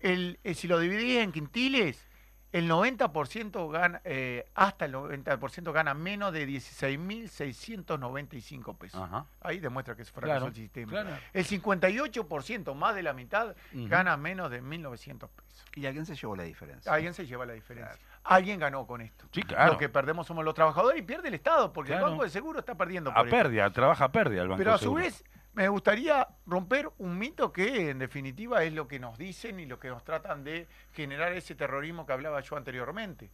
[0.00, 2.06] el, eh, si lo dividís en quintiles,
[2.52, 9.00] el 90% gana, eh, hasta el 90% gana menos de 16.695 pesos.
[9.02, 9.26] Ajá.
[9.40, 10.90] Ahí demuestra que se fracasó Claro, el sistema.
[10.92, 11.10] claro.
[11.32, 15.64] El 58%, más de la mitad, gana menos de 1.900 pesos.
[15.74, 16.92] ¿Y alguien se llevó la diferencia?
[16.92, 17.96] Alguien se lleva la diferencia.
[18.24, 19.24] Alguien ganó con esto.
[19.32, 19.72] Sí, claro.
[19.72, 22.06] Lo que perdemos somos los trabajadores y pierde el Estado, porque Claro.
[22.06, 23.36] el Banco de Seguro está perdiendo A por esto.
[23.36, 25.02] pérdida, trabaja a pérdida el Banco Pero a su Seguro.
[25.02, 25.24] vez,
[25.54, 29.78] me gustaría romper un mito que en definitiva es lo que nos dicen y lo
[29.78, 33.30] que nos tratan de generar ese terrorismo que hablaba yo anteriormente.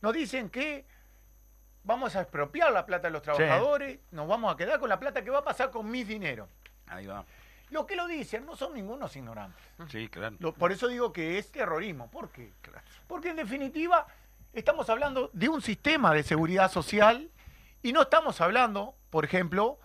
[0.00, 0.84] Nos dicen que
[1.84, 5.22] vamos a expropiar la plata de los trabajadores, nos vamos a quedar con la plata
[5.22, 6.48] que va a pasar con mis dinero.
[6.86, 7.24] Ahí va.
[7.70, 9.62] Los que lo dicen no son ningunos ignorantes.
[9.88, 10.36] Sí, claro.
[10.40, 12.10] Lo- por eso digo que es terrorismo.
[12.10, 12.52] ¿Por qué?
[13.06, 14.06] Porque en definitiva
[14.52, 17.30] estamos hablando de un sistema de seguridad social
[17.82, 19.78] y no estamos hablando, por ejemplo,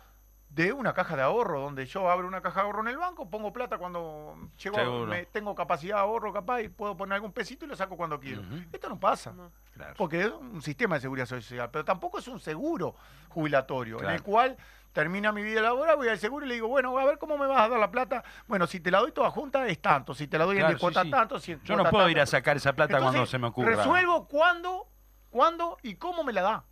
[0.53, 3.27] de una caja de ahorro, donde yo abro una caja de ahorro en el banco,
[3.27, 7.65] pongo plata cuando llego, me- tengo capacidad de ahorro capaz y puedo poner algún pesito
[7.65, 8.43] y lo saco cuando quiero.
[8.71, 9.33] Esto no pasa.
[9.73, 9.95] Claro.
[9.97, 12.95] Porque es un sistema de seguridad social, pero tampoco es un seguro
[13.29, 14.55] jubilatorio, en el cual
[14.91, 17.47] termina mi vida laboral, voy al seguro y le digo, bueno, a ver cómo me
[17.47, 18.23] vas a dar la plata.
[18.45, 20.77] Bueno, si te la doy toda junta es tanto, si te la doy Claro, en
[20.77, 21.09] sí, cuota sí.
[21.09, 22.09] tanto, si en Yo no puedo tanto.
[22.11, 23.71] ir a sacar esa plata cuando se me ocurra.
[23.75, 24.87] Resuelvo cuándo,
[25.31, 26.63] cuándo y cómo me la da.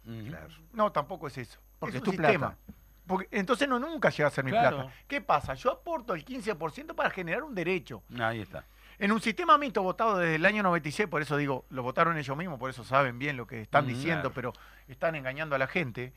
[0.71, 1.59] No, tampoco es eso.
[1.79, 2.49] Porque es es un tu sistema.
[2.57, 2.77] plata.
[3.07, 4.77] Porque, entonces no nunca llega a ser mi Claro.
[4.77, 4.93] plata.
[5.07, 5.53] ¿Qué pasa?
[5.55, 8.03] Yo aporto el 15% para generar un derecho.
[8.19, 8.65] Ahí está.
[8.99, 12.37] En un sistema mixto votado desde el año 96, por eso digo, lo votaron ellos
[12.37, 14.53] mismos, por eso saben bien lo que están Mm, diciendo, claro.
[14.53, 14.53] pero
[14.87, 16.13] están engañando a la gente.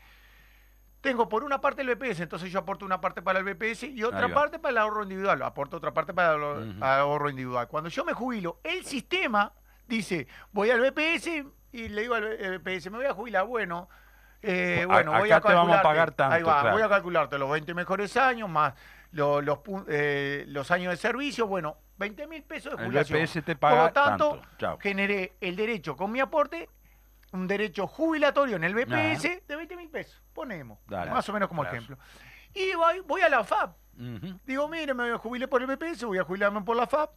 [1.01, 4.03] Tengo por una parte el BPS, entonces yo aporto una parte para el BPS y
[4.05, 5.43] otra parte para el ahorro individual.
[5.43, 7.69] Aporto otra parte para el ahorro- individual.
[7.69, 9.53] Cuando yo me jubilo, el sistema
[9.87, 13.89] dice, voy al BPS y le digo al BPS, me voy a jubilar, bueno,
[14.47, 16.77] eh, A- bueno, voy acá a te vamos a pagar tanto, Ahí va, claro.
[16.77, 18.75] voy a calcularte los 20 mejores años más
[19.13, 23.21] lo- los, eh, los años de servicio, bueno, 20 mil pesos de El jubilación.
[23.21, 24.79] BPS te Por paga lo tanto, tanto.
[24.81, 26.69] Generé el derecho con mi aporte,
[27.33, 31.49] un derecho jubilatorio en el BPS de 20 mil pesos, ponemos, Dale, más o menos
[31.49, 31.77] como claro.
[31.77, 31.99] ejemplo.
[32.53, 33.77] Y voy, voy a la FAP,
[34.45, 37.11] digo, mire, me jubilé por el BPS, voy a jubilarme por la FAP,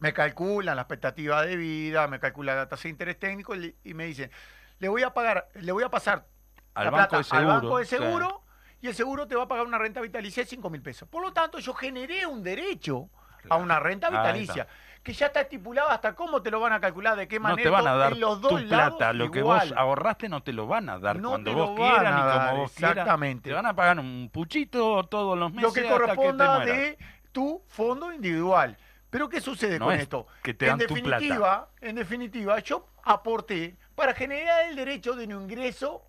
[0.00, 3.94] me calculan la expectativa de vida, me calculan la tasa de interés técnico y, y
[3.94, 4.30] me dicen,
[4.78, 6.26] le voy a pagar, le voy a pasar
[6.74, 7.52] Al la banco plata de seguro.
[7.52, 8.04] al banco de claro.
[8.04, 8.42] seguro
[8.80, 11.08] y el seguro te va a pagar una renta vitalicia de 5 mil pesos.
[11.08, 13.08] Por lo tanto, yo generé un derecho
[13.48, 14.66] a una renta vitalicia
[15.02, 17.62] que ya está estipulado hasta cómo te lo van a calcular, de qué No manera.
[17.62, 19.68] te van a dar en los tu dos lados plata, lo que igual.
[19.70, 22.56] vos ahorraste no te lo van a dar No cuando te vos quieras ni como
[22.62, 22.90] vos quieras.
[22.98, 23.48] exactamente.
[23.48, 26.56] Te van a pagar un puchito todos los meses Lo que hasta que te corresponda
[26.58, 26.66] mueras.
[26.66, 26.98] de
[27.32, 28.76] tu fondo individual.
[29.08, 30.26] Pero ¿qué sucede No con es esto?
[30.42, 31.16] que te en dan tu plata.
[31.16, 36.02] definitiva, en definitiva, yo aporté para generar el derecho de un ingreso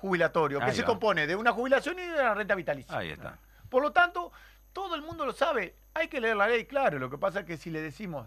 [0.00, 0.86] jubilatorio, que Ahí se va.
[0.88, 2.96] compone de una jubilación y de una renta vitalicia.
[2.96, 3.38] Ahí está.
[3.68, 4.32] Por lo tanto,
[4.72, 5.76] todo el mundo lo sabe.
[5.94, 6.98] Hay que leer la ley, claro.
[6.98, 8.26] Lo que pasa es que si le decimos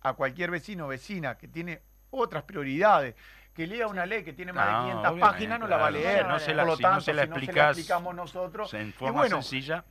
[0.00, 3.14] a cualquier vecino o vecina que tiene otras prioridades,
[3.54, 5.86] que lea una ley que tiene más No, de 500 obviamente, páginas, no la va
[5.86, 6.26] a leer.
[6.26, 8.74] No se Por la- lo si no tanto, se la si no explicás explicamos nosotros.
[8.74, 9.84] En y forma bueno, sencilla.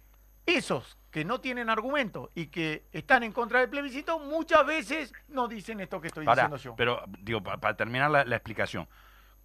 [0.46, 5.48] esos que no tienen argumento y que están en contra del plebiscito, muchas veces no
[5.48, 6.76] dicen esto que estoy Pará, diciendo yo.
[6.76, 8.88] pero digo, pa- para terminar la, la explicación,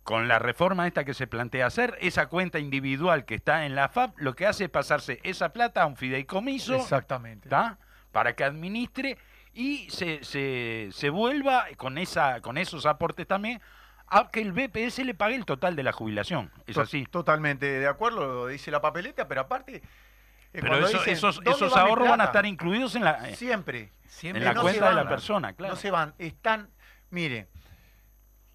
[0.06, 3.88] con la reforma esta que se plantea hacer, esa cuenta individual que está en la
[3.88, 7.48] FAP, lo que hace es pasarse esa plata a un fideicomiso, Exactamente.
[7.48, 7.78] ¿tá?
[8.12, 9.18] Para que administre
[9.52, 13.60] y se, se, se vuelva con esa con esos aportes también
[14.06, 16.52] a que el BPS le pague el total de la jubilación.
[16.68, 17.04] Es así.
[17.10, 19.76] Totalmente de acuerdo, lo dice la papeleta, pero aparte...
[19.78, 19.82] eh,
[20.52, 23.28] Pero cuando eso- dicen, esos, "¿Dónde esos ahorros van a plata?", estar incluidos en la,
[23.28, 23.92] eh, Siempre.
[24.22, 25.74] en la no cuenta de la persona, claro.
[25.74, 26.70] No se van, están,
[27.10, 27.48] mire,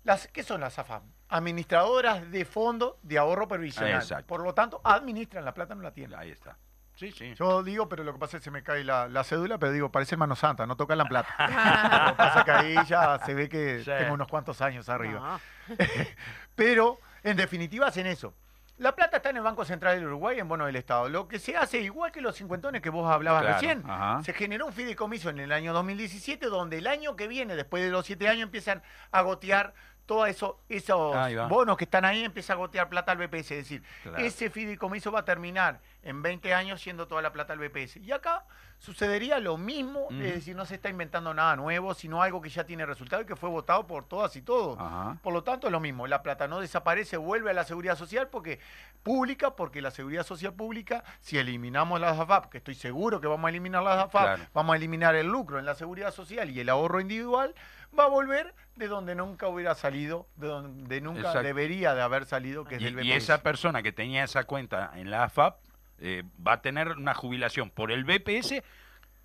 [0.03, 1.03] las, ¿qué son las AFAM?
[1.31, 3.95] Administradoras de fondo de ahorro previsional.
[3.95, 4.27] Exacto.
[4.27, 6.19] Por lo tanto, administran, la plata no la tienen.
[6.19, 6.57] Ahí está.
[6.95, 7.33] Sí, sí.
[7.35, 9.71] Yo digo, pero lo que pasa es que se me cae la, la cédula, pero
[9.71, 11.29] digo, parece mano santa, no tocan la plata.
[12.05, 13.91] lo que pasa es que ahí ya se ve que Sí.
[13.97, 15.39] tengo unos cuantos años arriba.
[15.69, 15.75] No.
[16.55, 18.33] Pero, en definitiva, hacen eso.
[18.77, 21.07] La plata está en el Banco Central del Uruguay, en bono del Estado.
[21.07, 24.23] Lo que se hace, igual que los cincuentones que vos hablabas Claro, recién, ajá.
[24.23, 27.91] se generó un fideicomiso en el año 2017, donde el año que viene, después de
[27.91, 29.75] los siete años, empiezan a gotear
[30.05, 31.15] todos eso, esos
[31.49, 33.51] bonos que están ahí, empieza a gotear plata al BPS.
[33.51, 34.17] Es decir, Claro.
[34.17, 37.97] ese fideicomiso va a terminar en 20 años siendo toda la plata al BPS.
[37.97, 38.45] Y acá
[38.81, 42.63] sucedería lo mismo, es decir, no se está inventando nada nuevo, sino algo que ya
[42.63, 44.79] tiene resultado y que fue votado por todas y todos.
[44.79, 45.17] Ajá.
[45.21, 48.27] Por lo tanto, es lo mismo, la plata no desaparece, vuelve a la seguridad social
[48.29, 48.59] porque
[49.03, 53.45] pública, porque la seguridad social pública, si eliminamos las AFAP, que estoy seguro que vamos
[53.45, 54.43] a eliminar las AFAP, Claro.
[54.51, 57.53] vamos a eliminar el lucro en la seguridad social y el ahorro individual,
[57.97, 61.43] va a volver de donde nunca hubiera salido, de donde nunca Exacto.
[61.43, 63.05] debería de haber salido, que es Y, del BPS.
[63.05, 65.57] y esa persona que tenía esa cuenta en la AFAP
[66.01, 68.61] eh, va a tener una jubilación por el BPS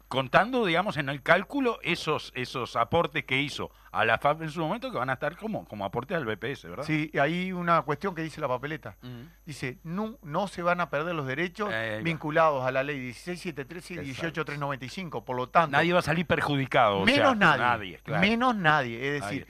[0.09, 4.61] contando, digamos, en el cálculo esos esos aportes que hizo a la AFAP en su
[4.61, 6.85] momento que van a estar como, como aportes al BPS, ¿verdad?
[6.85, 8.97] Sí, hay una cuestión que dice la papeleta.
[9.45, 13.91] Dice, no, no se van a perder los derechos Eh, vinculados a la ley 1673
[13.91, 14.43] y Exacto.
[14.43, 15.25] 18395.
[15.25, 16.99] Por lo tanto, Nadie va a salir perjudicaado.
[16.99, 18.21] o menos sea, nadie, claro.
[18.21, 19.17] menos nadie.
[19.17, 19.47] Es decir,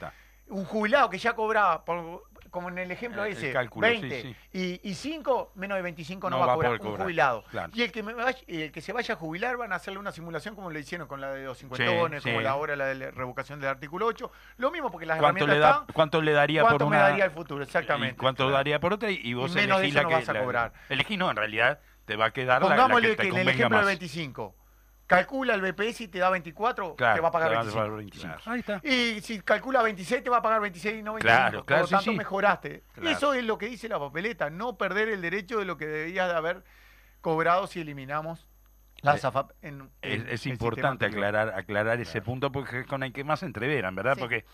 [0.48, 2.22] un jubilado que ya cobraba, por-
[2.56, 4.36] como en el ejemplo Eh, el ese, cálculo, sí, 20 sí.
[4.82, 7.44] Y, y 5, menos de 25 no, No va, va a cobrar un jubilado.
[7.50, 7.70] claro.
[7.74, 10.10] Y el que, me vaya- el que se vaya a jubilar van a hacerle una
[10.10, 12.44] simulación como lo hicieron con la de los cincuentones, Sí, como sí.
[12.44, 14.32] la ahora la de la revocación del artículo 8.
[14.56, 15.86] Lo mismo porque las ¿Cuánto herramientas le, da, están.
[15.94, 17.08] ¿Cuánto le daría ¿Cuánto por me una...
[17.10, 17.62] daría el futuro?
[17.62, 18.16] Exactamente.
[18.16, 18.56] ¿Cuánto Claro.
[18.56, 19.10] daría por otra?
[19.10, 20.14] Y, vos Y menos de elegís eso la no que...
[20.14, 20.72] vas a la- cobrar.
[20.88, 23.86] Elegís, no, en realidad te va a quedar la, Pongámosle que en el ejemplo del
[23.86, 24.54] 25,
[25.06, 27.96] calcula el BPS y te da 24, Claro, te va a pagar te 25.
[27.96, 28.36] 25.
[28.46, 28.80] Ahí está.
[28.84, 31.20] Y si calcula 26, te va a pagar 26 y no 25.
[31.22, 32.16] Claro, claro, Por lo tanto, sí.
[32.16, 32.82] mejoraste.
[32.92, 33.10] Claro.
[33.10, 36.28] Eso es lo que dice la papeleta, no perder el derecho de lo que deberías
[36.28, 36.64] de haber
[37.20, 38.46] cobrado si eliminamos
[39.02, 43.02] las Eh, AFAP en, en Es, es importante aclarar aclarar ese punto porque es con
[43.02, 44.14] el que más entreveran, ¿verdad?
[44.14, 44.20] Sí.
[44.20, 44.44] Porque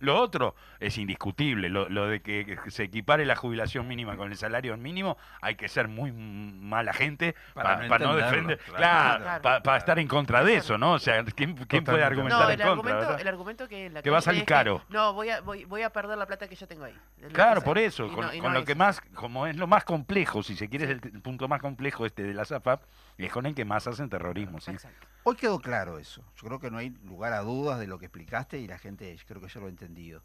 [0.00, 4.36] lo otro es indiscutible, lo, lo de que, se equipare la jubilación mínima con el
[4.36, 8.76] salario mínimo, hay que ser muy mala gente Para para, no para defender, claro.
[8.78, 9.42] claro, Claro.
[9.42, 10.92] pa- para estar en contra de eso, ¿no?
[10.94, 12.92] O sea, ¿quién, quién puede argumentar No, en el contra?
[12.94, 14.82] argumento, el argumento que la Que va a salir es que, caro.
[14.88, 16.94] no, voy a, voy, voy a perder la plata que yo tengo ahí.
[17.32, 19.66] Claro, por eso, Y con, no- y con no lo que más, como es lo
[19.66, 22.82] más complejo, si se quiere, es el punto más complejo este de la ZAPAP,
[23.18, 24.70] es con el que más hacen terrorismo, ¿sí?
[24.70, 25.06] Exacto.
[25.22, 26.24] Hoy quedó claro eso.
[26.36, 29.18] Yo creo que no hay lugar a dudas de lo que explicaste y la gente
[29.26, 30.22] creo que ya lo ha entendido.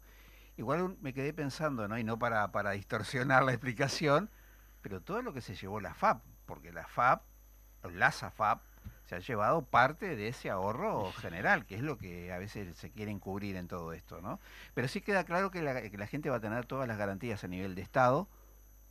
[0.56, 1.98] Igual me quedé pensando, ¿no?
[1.98, 4.30] Y no para, para distorsionar la explicación,
[4.80, 7.22] pero todo lo que se llevó la FAP, porque la FAP,
[7.92, 8.62] las AFAP,
[9.04, 12.90] se ha llevado parte de ese ahorro general, que es lo que a veces se
[12.90, 14.40] quieren cubrir en todo esto, ¿no?
[14.74, 17.44] Pero sí queda claro que la, que la gente va a tener todas las garantías
[17.44, 18.28] a nivel de Estado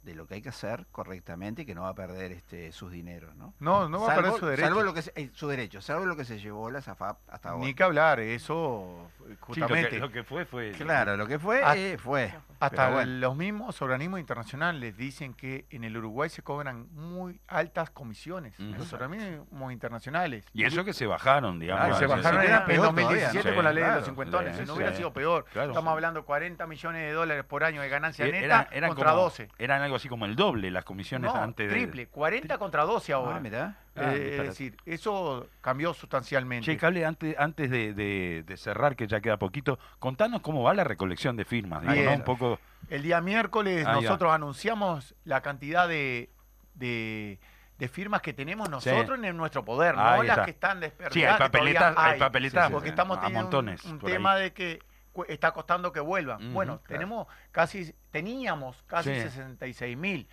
[0.05, 2.91] de lo que hay que hacer correctamente y que no va a perder este sus
[2.91, 3.53] dineros, ¿no?
[3.59, 4.67] No, no va a Salvo- perder su derecho.
[4.67, 7.49] Salvo lo que se- eh, su derecho, salvo lo que se llevó la SAFAP hasta
[7.49, 7.65] ahora.
[7.65, 9.99] Ni que hablar, eso Sí, lo, que, justamente.
[9.99, 10.71] lo que fue fue...
[10.73, 12.33] Claro, lo que fue, Ah, eh, fue.
[12.59, 13.11] Hasta bueno.
[13.19, 18.57] los mismos organismos internacionales dicen que en el Uruguay se cobran muy altas comisiones.
[18.59, 20.45] Los organismos internacionales.
[20.53, 21.85] Y eso que se bajaron, digamos.
[21.87, 23.55] Claro, se así, bajaron si en, era en peor 2017 todavía, ¿no?
[23.55, 24.51] con la Sí, ley de claro, los cincuentones.
[24.55, 24.77] sí, si no sí.
[24.77, 25.45] hubiera sido peor.
[25.51, 25.69] Claro.
[25.71, 29.11] Estamos hablando de 40 millones de dólares por año de ganancia neta Eran, eran contra
[29.11, 29.49] como- 12.
[29.57, 31.73] Eran algo así como el doble las comisiones No, antes de...
[31.73, 33.37] triple, 40 contra 12 ahora.
[33.37, 33.79] Ah, mirá.
[33.95, 36.65] Eh, Ah, es decir, eso cambió sustancialmente.
[36.65, 40.73] Che, Cable, antes, antes de, de- de cerrar, que ya queda poquito, contanos cómo va
[40.73, 41.81] la recolección de firmas.
[41.81, 42.05] digo, Bien.
[42.05, 42.11] ¿no?
[42.15, 42.59] Un poco...
[42.89, 43.93] El día miércoles va.
[43.93, 46.29] nosotros anunciamos la cantidad de,
[46.75, 47.39] de,
[47.77, 50.45] de firmas que tenemos nosotros en nuestro poder, Ahí no las está.
[50.45, 51.37] que están desperdigadas.
[51.37, 52.19] Sí, hay papeletas, hay hay.
[52.19, 53.85] papeletas porque estamos a teniendo un- montones.
[53.85, 53.99] un, ahí.
[54.13, 54.79] tema de que
[55.27, 56.53] está costando que vuelvan.
[56.53, 56.87] Bueno, claro.
[56.87, 59.21] tenemos casi, teníamos casi Sí.
[59.21, 60.27] 66 mil.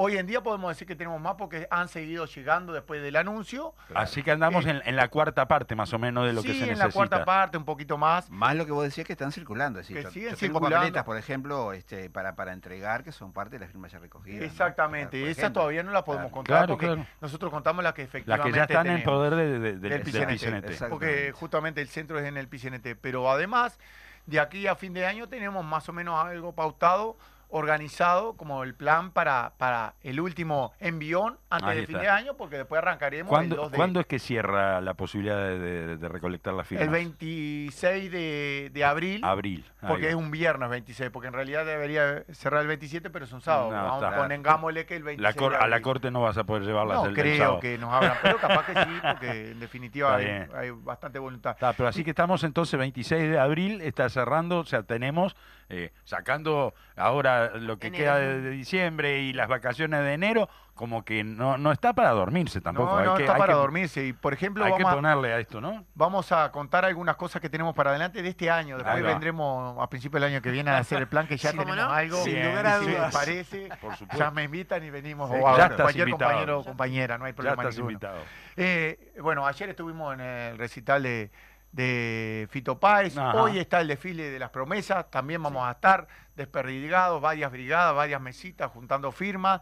[0.00, 3.74] Hoy en día podemos decir que tenemos más porque han seguido llegando después del anuncio.
[3.96, 6.46] Así que andamos Eh, en, en la cuarta parte más o menos de lo sí,
[6.46, 6.86] que se en necesita.
[6.86, 8.30] la cuarta parte, un poquito más.
[8.30, 9.80] Más lo que vos decías que están circulando.
[9.80, 10.76] Es decir, Que yo, siguen yo tengo circulando.
[10.76, 14.38] papeletas, por ejemplo, este, para, para entregar, que son parte de la firma ya recogida.
[14.38, 14.44] ¿no?
[14.44, 15.62] Exactamente, Por esas ejemplo.
[15.62, 16.34] todavía no las podemos Claro.
[16.36, 17.06] contar Claro, porque claro.
[17.20, 19.90] nosotros contamos las que Las efectivamente que ya están en poder de- de- del, del
[19.90, 22.94] del PCNT, porque justamente el centro es en el PCNT.
[22.94, 23.80] Pero además,
[24.28, 27.16] de aquí a fin de año tenemos más o menos algo pautado,
[27.50, 32.02] organizado, como el plan para, para el último envión antes Ahí de fin está.
[32.04, 33.76] de año, porque después arrancaremos el ¿Cuándo, 2 de...
[33.76, 36.84] cuándo es que cierra la posibilidad de, de- de recolectar las firmas?
[36.86, 39.24] el 26 de, de abril.
[39.24, 39.64] Abril.
[39.80, 40.10] ahí Porque va.
[40.10, 43.70] es un viernes 26, porque en realidad debería cerrar el 27, pero es un sábado.
[43.70, 44.16] No, Vamos, está.
[44.28, 46.96] pongámosle que el 26 La cor- de a la corte no vas a poder llevarlas
[46.98, 47.60] No el, el creo sábado.
[47.60, 51.52] que nos abran, pero capaz que sí, porque en definitiva hay, hay bastante voluntad.
[51.52, 55.36] Está, pero así que estamos entonces 26 de abril, está cerrando, o sea, tenemos,
[55.68, 58.02] eh, sacando ahora lo que Enero.
[58.04, 62.10] queda de, de diciembre y las vacaciones de enero, como que no, no está para
[62.10, 62.92] dormirse tampoco.
[62.92, 64.06] no, hay no que, está hay para que- dormirse.
[64.06, 65.84] Y por ejemplo, Hay que vamos a, ponerle a esto, ¿no?
[65.94, 68.76] vamos a contar algunas cosas que tenemos para adelante de este año.
[68.76, 71.56] Después vendremos a principios del año que viene a hacer el plan, que ya Sí,
[71.56, 71.96] ¿cómo tenemos no?
[71.96, 72.16] algo.
[72.18, 73.14] Sin lugar a si les dudas.
[73.14, 74.24] parece, Por supuesto.
[74.24, 75.30] ya me invitan y venimos.
[75.30, 76.30] Sí, o a ya estás cualquier invitado.
[76.30, 77.92] compañero o compañera, no hay Ya problema estás ninguno.
[77.92, 78.18] invitado.
[78.56, 81.30] Eh, bueno, ayer estuvimos en el recital de,
[81.72, 83.16] de Fito Páez.
[83.16, 83.40] Ajá.
[83.40, 85.10] Hoy está el desfile de las promesas.
[85.10, 89.60] También vamos a estar desperdigados, varias brigadas, varias mesitas juntando firmas.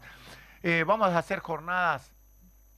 [0.63, 2.11] Eh, vamos a hacer jornadas,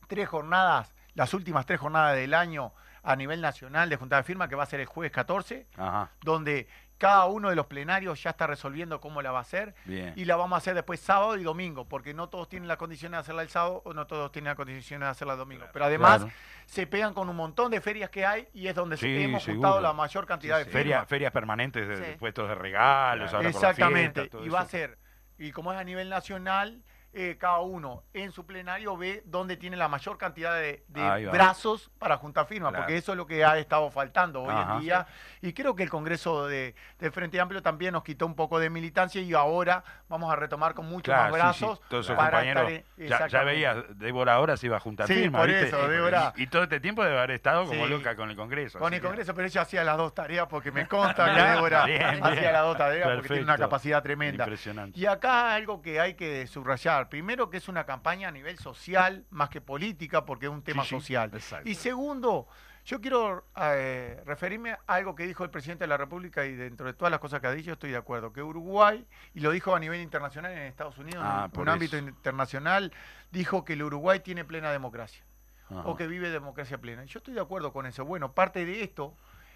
[0.08, 2.74] tres jornadas, las últimas tres jornadas del año
[3.04, 6.12] a nivel nacional de juntada de firmas, que va a ser el jueves 14, Ajá,
[6.22, 6.68] donde
[7.00, 9.74] cada uno de los plenarios ya está resolviendo cómo la va a hacer.
[9.86, 10.14] bien.
[10.16, 13.14] Y la vamos a hacer después sábado y domingo, porque no todos tienen la condición
[13.14, 15.66] de hacerla el sábado o no todos tienen la condición de hacerla el domingo.
[15.74, 16.34] Pero además Claro.
[16.68, 19.42] se pegan con un montón de ferias que hay y es donde Sí, se hemos
[19.44, 19.62] seguro.
[19.70, 20.72] juntado la mayor cantidad Sí, de sí.
[20.78, 21.08] Feria- firmas.
[21.10, 24.30] ferias permanentes de, puestos de regalos, las Exactamente.
[24.44, 24.98] y va a ser,
[25.38, 26.84] y como es a nivel nacional,
[27.14, 30.84] eh, cada uno en su plenario ve dónde tiene la mayor cantidad de,
[31.32, 32.84] brazos para juntar firmas, Claro.
[32.86, 34.76] porque eso es lo que ha estado faltando hoy Ajá.
[34.76, 35.08] en día.
[35.42, 38.70] Y creo que el Congreso de, de Frente Amplio también nos quitó un poco de
[38.70, 41.82] militancia y ahora vamos a retomar con muchos Claro, más sí, sí, brazos.
[41.90, 45.14] todos esos para estar en- ya, ya veías, Débora ahora se iba a juntar Sí,
[45.16, 45.68] firmas, por ¿viste?
[45.68, 46.34] eso, Débora.
[46.36, 47.90] Y, y todo este tiempo debe haber estado como Sí.
[47.90, 48.78] loca con el Congreso.
[48.80, 51.84] Con el que- Congreso, pero ella hacía las dos tareas porque me consta que Débora
[51.84, 54.44] hacía las dos tareas porque tiene una capacidad tremenda.
[54.44, 55.00] Impresionante.
[55.00, 56.99] Y acá algo que hay que subrayar.
[57.08, 60.84] Primero, que es una campaña a nivel social más que política, porque es un tema
[60.84, 61.32] Sí, sí, social.
[61.34, 61.70] exacto.
[61.70, 62.48] Y segundo,
[62.86, 66.88] yo quiero eh, referirme a algo que dijo el presidente de la República y dentro
[66.88, 68.34] de todas las cosas que ha dicho estoy de acuerdo.
[68.34, 71.98] Que Uruguay, y lo dijo a nivel internacional en Estados Unidos, Ah, en un ámbito
[71.98, 72.92] internacional,
[73.32, 75.24] dijo que el Uruguay tiene plena democracia
[75.70, 75.82] Ajá.
[75.86, 77.04] o que vive democracia plena.
[77.06, 78.04] Yo estoy de acuerdo con eso.
[78.06, 79.16] Bueno, parte de esto,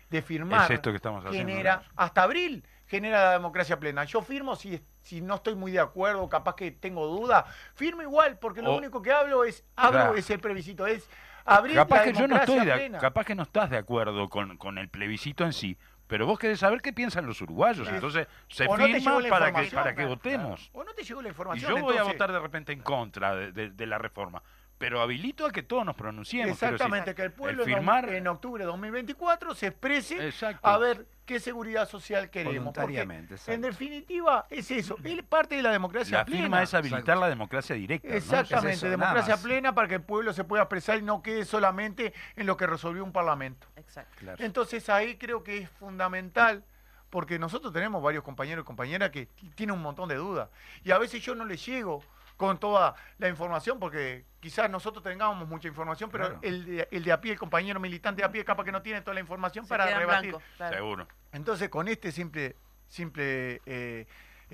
[0.10, 1.50] de firmar, Es esto que estamos haciendo.
[1.50, 2.64] genera, hasta abril,
[2.94, 4.04] genera la democracia plena.
[4.04, 8.38] Yo firmo si, si no estoy muy de acuerdo, capaz que tengo duda, firmo igual,
[8.38, 10.16] porque lo único que hablo es, hablo Claro.
[10.16, 11.10] es el plebiscito, es
[11.44, 13.00] abrir Capaz la que yo no democracia estoy de, plena.
[13.00, 15.76] capaz que no estás de acuerdo con, con el plebiscito en sí,
[16.06, 17.96] pero vos querés saber qué piensan los uruguayos, Claro.
[17.96, 20.70] entonces se no firma para que para que claro, votemos.
[20.74, 21.72] O no te llegó la Y información.
[21.76, 24.44] yo voy a votar de repente en contra de, de- de la reforma,
[24.84, 26.52] pero habilito a que todos nos pronunciemos.
[26.62, 30.68] Exactamente, que el pueblo el en firmar- en octubre de 2024 se exprese Exacto.
[30.68, 32.56] a ver qué seguridad social queremos.
[32.76, 34.98] Voluntariamente, en definitiva, es eso.
[35.02, 36.42] Es parte de la democracia La plena.
[36.42, 37.22] firma es habilitar Exacto.
[37.22, 38.10] la democracia directa.
[38.10, 38.14] ¿no?
[38.16, 41.22] Exactamente, Es eso, nada democracia plena para que el pueblo se pueda expresar y no
[41.24, 43.66] quede solamente en lo que resolvió un parlamento.
[43.78, 44.18] Exacto.
[44.20, 44.44] Claro.
[44.44, 46.66] Entonces ahí creo que es fundamental,
[47.10, 50.50] porque nosotros tenemos varios compañeros y compañeras que tienen un montón de dudas.
[50.84, 52.04] Y a veces yo no les llego
[52.38, 56.40] con toda la información, porque quizás nosotros tengamos mucha información, pero Claro.
[56.42, 58.82] el, de, el de a pie, el compañero militante de a pie, capaz que no
[58.82, 60.32] tiene toda la información Se para rebatir.
[60.32, 60.76] blanco, claro.
[60.76, 61.08] Seguro.
[61.32, 62.56] Entonces, con este simple,
[62.88, 64.06] simple eh,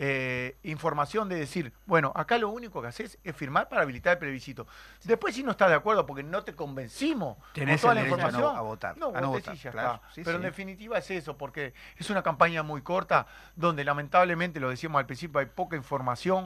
[0.01, 4.19] eh, información de decir, bueno, acá lo único que haces es firmar para habilitar el
[4.19, 4.65] plebiscito.
[5.03, 8.03] Después, si no estás de acuerdo porque no te convencimos Tenés con toda el la
[8.03, 10.11] derecho a no- información, a votar, no, a no votar, ya claro, está.
[10.13, 14.69] sí, Pero en definitiva es eso, porque es una campaña muy corta, donde lamentablemente, lo
[14.69, 16.45] decíamos al principio, hay poca información,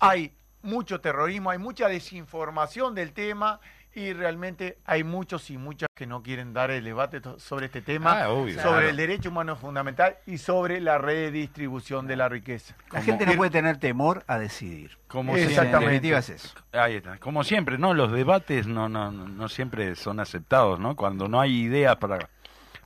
[0.00, 3.60] hay mucho terrorismo, hay mucha desinformación del tema.
[3.94, 8.22] Y realmente hay muchos y muchas que no quieren dar el debate sobre este tema
[8.22, 8.54] Ah, obvio.
[8.54, 8.88] sobre Claro.
[8.88, 12.74] el derecho humano fundamental y sobre la redistribución de la riqueza.
[12.84, 14.96] La Como- gente no puede tener temor a decidir.
[15.08, 15.84] Como En Exactamente.
[15.84, 16.54] definitiva es eso.
[16.72, 17.18] Ahí está.
[17.18, 17.92] Como siempre, ¿no?
[17.92, 20.96] Los debates no, no, no no siempre son aceptados, ¿no?
[20.96, 22.30] Cuando no hay ideas para,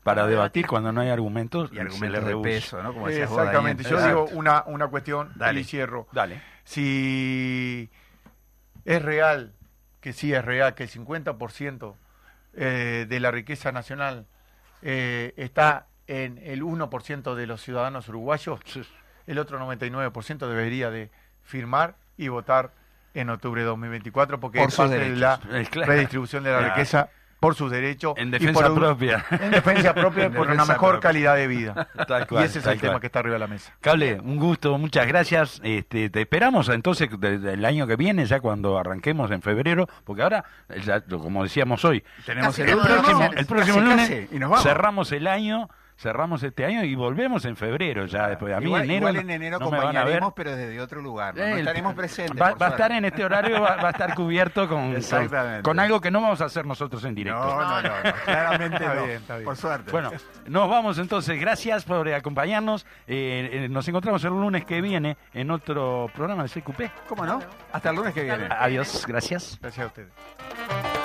[0.03, 2.43] para debatir, cuando no hay argumentos, Y se argumentos le de rehúsa.
[2.49, 2.93] peso, ¿no?
[2.93, 3.85] Como decías vos, Exactamente.
[3.85, 4.09] Yo Exacto.
[4.24, 5.61] digo una, una cuestión Dale.
[5.61, 6.09] y cierro.
[6.11, 6.43] Dale.
[6.67, 7.89] Si
[8.85, 9.53] es real,
[10.01, 11.95] que sí es real, que el 50%
[12.55, 14.27] eh, de la riqueza nacional
[14.83, 18.61] eh, está en el 1% de los ciudadanos uruguayos,
[19.29, 21.11] el otro 99% debería de
[21.45, 22.73] firmar y votar
[23.14, 26.75] en octubre de 2024 porque Por es parte de la Eh, redistribución de la Claro.
[26.75, 27.09] riqueza
[27.47, 28.15] por sus derechos.
[28.17, 29.25] En y defensa por propia.
[29.31, 31.01] En defensa propia por una mejor propia.
[31.01, 31.87] calidad de vida.
[32.09, 33.73] Tal y ese es el tema que está arriba de la mesa.
[33.81, 35.61] Cable, un gusto, muchas gracias.
[35.63, 40.23] Este, te esperamos entonces desde el año que viene, ya cuando arranquemos en febrero, porque
[40.23, 40.45] ahora,
[40.85, 44.51] ya, como decíamos hoy, Tenemos Casi el, próximo, el próximo Casi, lunes casi, y nos
[44.51, 44.65] vamos.
[44.65, 48.55] cerramos el año, cerramos este año y volvemos en febrero ya después.
[48.55, 51.35] A mí igual, enero, igual en enero no acompañaremos, pero desde otro lugar.
[51.37, 52.41] No, No estaremos presentes.
[52.41, 55.81] Va, va a estar en este horario, va, va a estar cubierto con, con, con
[55.81, 57.41] algo que no vamos a hacer nosotros en directo.
[57.41, 59.05] No, no, no, no, claramente Está no.
[59.05, 59.45] bien, está bien.
[59.45, 59.91] Por suerte.
[59.91, 60.11] Bueno,
[60.47, 61.41] nos vamos entonces.
[61.41, 62.85] Gracias por acompañarnos.
[63.07, 67.07] Eh, eh, nos encontramos el lunes que viene en otro programa de CQP.
[67.09, 67.41] ¿cómo no?
[67.73, 68.49] Hasta el lunes que viene.
[68.51, 69.59] Adiós, gracias.
[69.61, 70.96] Gracias a ustedes.